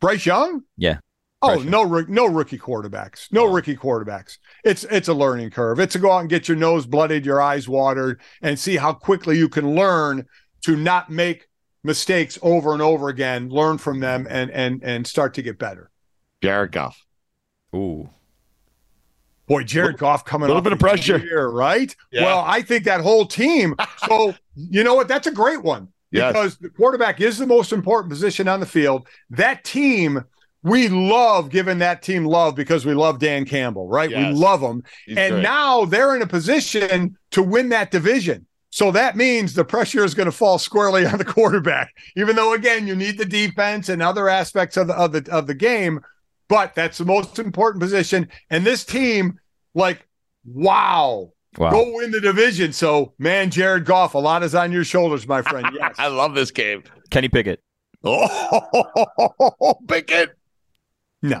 [0.00, 0.62] Bryce Young?
[0.76, 0.98] Yeah.
[1.40, 3.32] Oh, Bryce no, rook- no rookie quarterbacks.
[3.32, 4.38] No rookie quarterbacks.
[4.64, 5.80] It's it's a learning curve.
[5.80, 8.92] It's to go out and get your nose blooded, your eyes watered, and see how
[8.92, 10.26] quickly you can learn
[10.64, 11.48] to not make
[11.82, 13.48] mistakes over and over again.
[13.48, 15.90] Learn from them and and and start to get better.
[16.42, 17.04] Jared Goff.
[17.74, 18.08] ooh.
[19.48, 21.18] Boy, Jared Goff coming a little bit of pressure.
[21.18, 21.94] here, right?
[22.10, 22.22] Yeah.
[22.24, 23.74] Well, I think that whole team.
[24.06, 25.06] So you know what?
[25.08, 26.32] That's a great one Yes.
[26.32, 29.06] because the quarterback is the most important position on the field.
[29.30, 30.24] That team,
[30.64, 34.10] we love giving that team love because we love Dan Campbell, right?
[34.10, 35.42] We love him, He's and great.
[35.42, 38.46] now they're in a position to win that division.
[38.70, 42.54] So that means the pressure is going to fall squarely on the quarterback, even though
[42.54, 46.00] again you need the defense and other aspects of the of the of the game.
[46.52, 48.28] But that's the most important position.
[48.50, 49.40] And this team,
[49.74, 50.06] like,
[50.44, 51.70] wow, Wow.
[51.70, 52.74] go win the division.
[52.74, 55.66] So, man, Jared Goff, a lot is on your shoulders, my friend.
[55.74, 55.94] Yes.
[55.96, 56.82] I love this game.
[57.08, 57.62] Kenny Pickett.
[58.04, 60.36] Oh, Pickett.
[61.22, 61.40] No.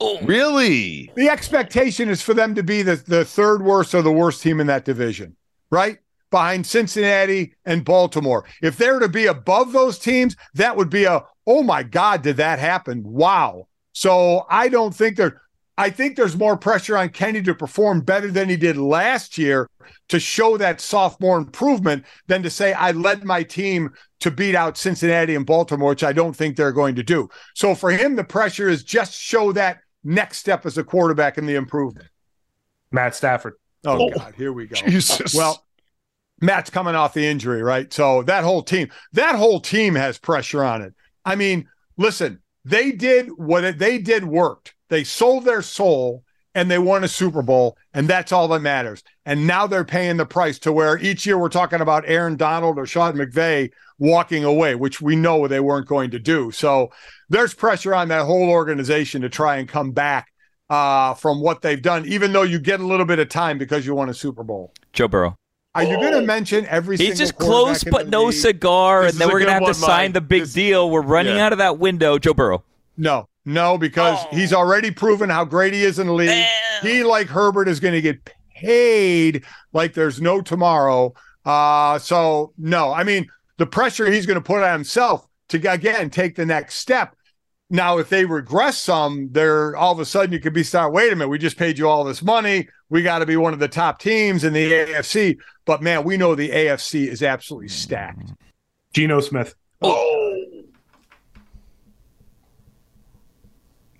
[0.00, 0.20] Oh.
[0.22, 1.10] Really?
[1.16, 4.60] the expectation is for them to be the, the third worst or the worst team
[4.60, 5.34] in that division,
[5.70, 5.96] right?
[6.30, 8.44] Behind Cincinnati and Baltimore.
[8.60, 12.36] If they're to be above those teams, that would be a, oh my God, did
[12.36, 13.02] that happen?
[13.02, 13.68] Wow.
[13.92, 15.40] So I don't think there,
[15.78, 19.68] I think there's more pressure on Kenny to perform better than he did last year
[20.08, 23.90] to show that sophomore improvement than to say, I led my team
[24.20, 27.28] to beat out Cincinnati and Baltimore, which I don't think they're going to do.
[27.54, 31.46] So for him, the pressure is just show that next step as a quarterback in
[31.46, 32.08] the improvement.
[32.90, 33.54] Matt Stafford.
[33.84, 34.76] Oh, Oh, God, here we go.
[34.76, 35.34] Jesus.
[35.34, 35.64] Well,
[36.40, 37.92] Matt's coming off the injury, right?
[37.92, 40.92] So that whole team, that whole team has pressure on it.
[41.24, 44.74] I mean, listen, they did what they did worked.
[44.88, 49.02] They sold their soul and they won a Super Bowl, and that's all that matters.
[49.24, 52.78] And now they're paying the price to where each year we're talking about Aaron Donald
[52.78, 56.50] or Sean McVay walking away, which we know they weren't going to do.
[56.50, 56.90] So
[57.30, 60.30] there's pressure on that whole organization to try and come back
[60.68, 63.86] uh, from what they've done, even though you get a little bit of time because
[63.86, 64.74] you won a Super Bowl.
[64.92, 65.36] Joe Burrow.
[65.74, 66.96] Are you going to mention every?
[66.96, 68.34] He's single just close, but no league?
[68.34, 70.12] cigar, This and then we're gonna have to sign Mike.
[70.14, 70.90] the big This- deal.
[70.90, 71.46] We're running Yeah.
[71.46, 72.18] out of that window.
[72.18, 72.62] Joe Burrow.
[72.98, 76.44] No, no, because he's already proven how great he is in the league.
[76.82, 78.18] He, like Herbert, is going to get
[78.54, 81.14] paid like there's no tomorrow.
[81.46, 86.10] Uh, so no, I mean the pressure he's going to put on himself to again
[86.10, 87.16] take the next step.
[87.72, 90.92] Now, if they regress some, they're all of a sudden you could be start.
[90.92, 92.68] Wait a minute, we just paid you all this money.
[92.90, 95.38] We got to be one of the top teams in the AFC.
[95.64, 98.30] But man, we know the AFC is absolutely stacked.
[98.92, 99.54] Geno Smith.
[99.80, 100.38] Oh,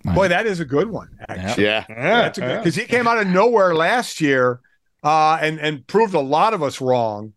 [0.03, 1.09] Boy, that is a good one.
[1.27, 1.63] Actually.
[1.63, 1.85] Yeah.
[1.89, 4.59] That's a good because he came out of nowhere last year
[5.01, 7.33] uh, and and proved a lot of us wrong.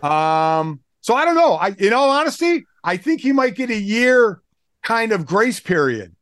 [0.00, 1.54] Um, so I don't know.
[1.54, 4.42] I, in all honesty, I think he might get a year
[4.82, 6.14] kind of grace period.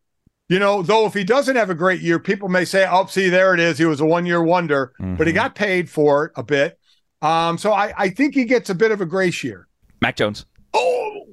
[0.48, 3.28] You know, though if he doesn't have a great year, people may say, "Oh, see,
[3.28, 3.78] there it is.
[3.78, 6.78] He was a one year wonder," but he got paid for it a bit.
[7.22, 9.68] Um, so I, I think he gets a bit of a grace year.
[10.00, 10.46] Mac Jones.
[10.74, 11.26] Oh,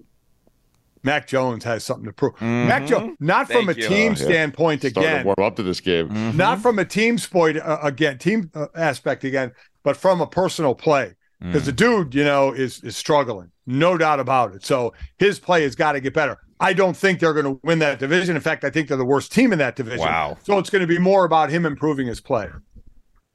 [1.03, 2.39] Mac Jones has something to prove.
[2.41, 3.87] Mac Jones, not from a you.
[3.87, 4.17] team yeah.
[4.25, 5.19] standpoint Starting again.
[5.21, 6.35] to warm up to this game.
[6.37, 9.51] not from a team sport uh, again, team uh, aspect again,
[9.83, 11.15] but from a personal play.
[11.39, 14.65] Because the dude, you know, is is struggling, no doubt about it.
[14.65, 16.39] So his play has got to get better.
[16.59, 18.35] I don't think they're going to win that division.
[18.35, 20.05] In fact, I think they're the worst team in that division.
[20.05, 20.37] Wow.
[20.43, 22.49] So it's going to be more about him improving his play.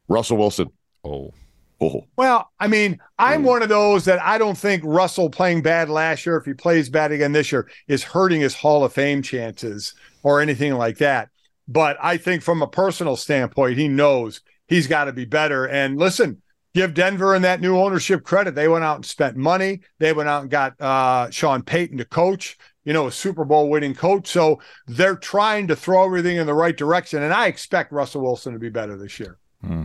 [0.09, 0.69] Russell Wilson.
[1.05, 1.33] Oh.
[1.81, 2.07] Oh.
[2.17, 6.25] Well, I mean, I'm one of those that I don't think Russell playing bad last
[6.25, 9.95] year, if he plays bad again this year, is hurting his Hall of Fame chances
[10.23, 11.31] or anything like that.
[11.67, 15.67] But I think from a personal standpoint, he knows he's got to be better.
[15.67, 16.41] And listen,
[16.73, 18.55] give Denver and that new ownership credit.
[18.55, 19.81] They went out and spent money.
[19.99, 23.71] They went out and got uh, Sean Payton to coach, you know, a Super Bowl
[23.71, 24.29] winning coach.
[24.29, 27.23] So they're trying to throw everything in the right direction.
[27.23, 29.39] And I expect Russell Wilson to be better this year.
[29.65, 29.85] Hmm.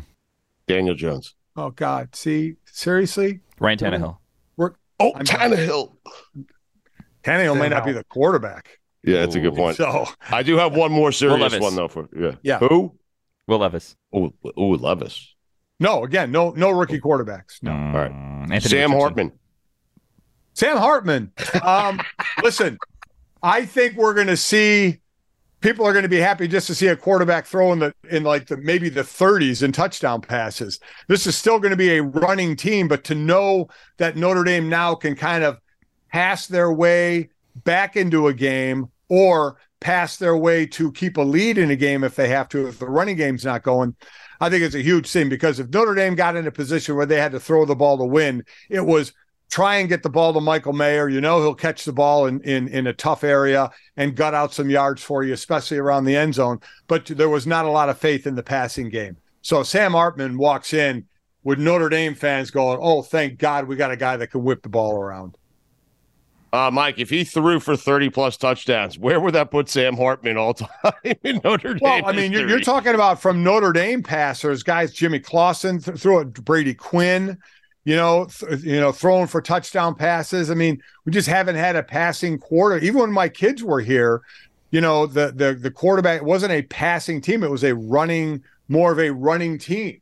[0.67, 1.35] Daniel Jones.
[1.55, 2.15] Oh, God.
[2.15, 3.39] See, seriously?
[3.59, 4.17] Ryan Tannehill.
[4.57, 5.93] We're Oh, I'm- Tannehill.
[7.23, 8.79] Tannehill may not be the quarterback.
[9.03, 9.77] Yeah, that's a good point.
[9.77, 11.59] So I do have one more serious Levis.
[11.61, 11.87] one though.
[11.87, 12.59] For yeah, Yeah.
[12.59, 12.97] Who?
[13.47, 13.95] Will Levis.
[14.13, 15.35] Oh, oh, Levis.
[15.79, 17.07] no, again, no, no rookie oh.
[17.07, 17.61] quarterbacks.
[17.61, 17.71] No.
[17.71, 18.11] All right.
[18.11, 18.99] Mm, Anthony Sam Richardson.
[18.99, 19.31] Hartman.
[20.57, 21.31] Sam Hartman.
[21.61, 22.01] Um,
[22.43, 22.79] listen,
[23.43, 25.01] I think we're going to see
[25.61, 28.23] people are going to be happy just to see a quarterback throw in the in
[28.23, 30.79] like the maybe the 30s in touchdown passes.
[31.07, 34.67] This is still going to be a running team, but to know that Notre Dame
[34.67, 35.59] now can kind of
[36.11, 37.29] pass their way
[37.63, 42.03] back into a game or pass their way to keep a lead in a game
[42.03, 43.95] if they have to if the running game's not going.
[44.41, 47.05] I think it's a huge thing because if Notre Dame got in a position where
[47.05, 49.13] they had to throw the ball to win, it was
[49.49, 51.09] try and get the ball to Michael Mayer.
[51.09, 54.53] You know he'll catch the ball in in in a tough area and gut out
[54.53, 56.59] some yards for you, especially around the end zone.
[56.87, 59.17] But there was not a lot of faith in the passing game.
[59.41, 61.05] So Sam Hartman walks in
[61.43, 64.63] with Notre Dame fans going, "Oh, thank God we got a guy that can whip
[64.63, 65.37] the ball around."
[66.53, 70.37] Uh, Mike, if he threw for 30 plus touchdowns, where would that put Sam Hartman
[70.37, 70.69] all time
[71.23, 71.79] in Notre Dame?
[71.81, 74.93] Well, I mean, you're, you're, talking about from Notre Dame passers, guys.
[74.93, 76.33] Jimmy Clausen th- threw it.
[76.45, 77.37] Brady Quinn,
[77.87, 80.51] you know, th- you know, throwing for touchdown passes.
[80.51, 82.79] I mean, we just haven't had a passing quarter.
[82.79, 84.23] Even when my kids were here,
[84.71, 88.91] you know, the the the quarterback wasn't a passing team; it was a running, more
[88.91, 90.01] of a running team.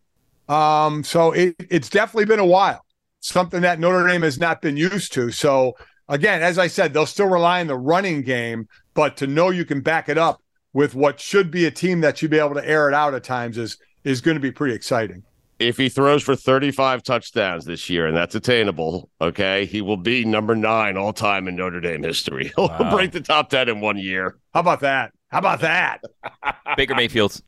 [0.49, 2.83] Um, so it, it's definitely been a while.
[3.19, 5.29] Something that Notre Dame has not been used to.
[5.29, 5.77] So
[6.09, 9.63] again, as I said, they'll still rely on the running game, but to know you
[9.63, 10.41] can back it up
[10.73, 13.23] with what should be a team that should be able to air it out at
[13.23, 15.21] times is is going to be pretty exciting.
[15.57, 20.25] If he throws for 35 touchdowns this year, and that's attainable, okay, he will be
[20.25, 22.51] number nine all time in Notre Dame history.
[22.55, 22.91] He'll wow.
[22.91, 24.37] break the top 10 in one year.
[24.53, 25.13] How about that?
[25.29, 26.01] How about that?
[26.77, 27.41] Baker Mayfield.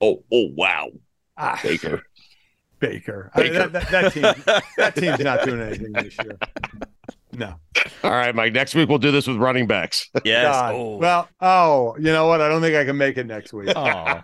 [0.00, 0.90] Oh, oh, wow.
[1.36, 1.58] Ah.
[1.62, 2.02] Baker.
[2.78, 3.30] Baker.
[3.30, 3.30] Baker.
[3.34, 6.36] I mean, that, that, that, team, that team's not doing anything this year.
[7.32, 7.54] No.
[8.04, 8.52] All right, Mike.
[8.52, 10.10] Next week we'll do this with running backs.
[10.24, 10.54] Yes.
[10.54, 10.96] Oh.
[10.96, 12.40] Well, oh, you know what?
[12.40, 13.72] I don't think I can make it next week.
[13.74, 14.20] Oh.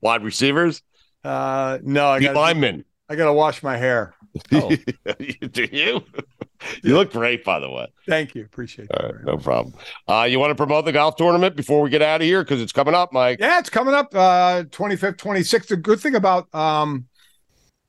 [0.00, 0.82] Wide receivers?
[1.28, 2.08] Uh, no.
[2.08, 2.84] I got linemen.
[3.08, 4.14] I got to wash my hair.
[4.52, 4.70] Oh.
[5.50, 6.04] do you?
[6.82, 7.86] You look great, by the way.
[8.08, 8.42] Thank you.
[8.44, 9.02] Appreciate that.
[9.02, 9.74] Right, no problem.
[10.08, 12.60] Uh, you want to promote the golf tournament before we get out of here because
[12.60, 13.38] it's coming up, Mike.
[13.38, 14.12] Yeah, it's coming up.
[14.12, 15.68] Uh, 25th, 26th.
[15.68, 17.06] The good thing about um,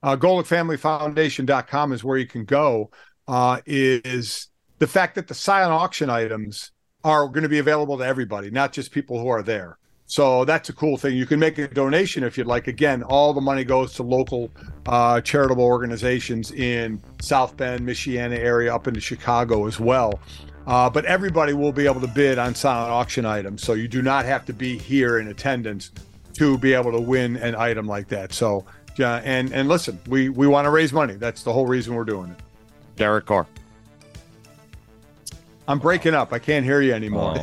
[0.03, 2.91] uh, GolicFamilyFoundation.com is where you can go
[3.27, 6.71] uh, is the fact that the silent auction items
[7.03, 9.78] are going to be available to everybody, not just people who are there.
[10.09, 11.15] So that's a cool thing.
[11.15, 12.67] You can make a donation if you'd like.
[12.67, 14.49] Again, all the money goes to local
[14.87, 20.19] uh, charitable organizations in South Bend, Michiana area, up into Chicago as well.
[20.65, 23.61] Uh, but everybody will be able to bid on silent auction items.
[23.61, 25.91] So you do not have to be here in attendance
[26.33, 28.33] to be able to win an item like that.
[28.33, 31.13] So, yeah, and and listen, we we want to raise money.
[31.13, 32.39] That's the whole reason we're doing it.
[32.95, 33.45] Derek Carr.
[35.67, 36.33] I'm breaking up.
[36.33, 37.35] I can't hear you anymore.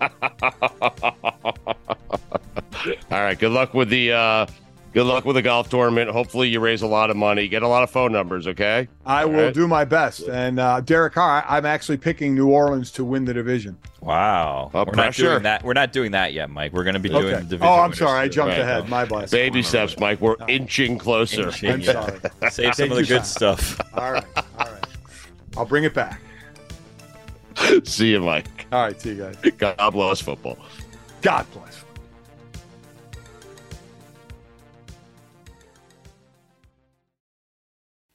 [0.00, 1.74] Oh.
[3.10, 3.38] All right.
[3.38, 4.46] Good luck with the uh,
[4.92, 6.10] good luck with the golf tournament.
[6.10, 7.48] Hopefully, you raise a lot of money.
[7.48, 8.46] Get a lot of phone numbers.
[8.46, 8.88] Okay.
[9.04, 9.54] I All will right?
[9.54, 10.22] do my best.
[10.28, 13.78] And uh, Derek Carr, I'm actually picking New Orleans to win the division.
[14.00, 14.70] Wow.
[14.72, 15.24] we're pressure.
[15.24, 15.62] not doing that.
[15.64, 16.72] We're not doing that yet, Mike.
[16.72, 17.66] We're going to be doing the division.
[17.66, 18.20] Oh, I'm sorry.
[18.20, 18.60] I jumped right.
[18.60, 18.88] ahead.
[18.88, 19.30] My bless.
[19.30, 20.20] Baby steps, Mike.
[20.20, 20.48] We're no.
[20.48, 21.48] inching closer.
[21.48, 22.20] Inching, I'm sorry.
[22.50, 23.80] Save some of the good stuff.
[23.94, 24.24] All right.
[24.36, 24.86] All right.
[25.56, 26.20] I'll bring it back.
[27.84, 28.66] see you, Mike.
[28.72, 29.52] All right, see you guys.
[29.58, 30.58] God bless football.
[31.22, 31.83] God bless.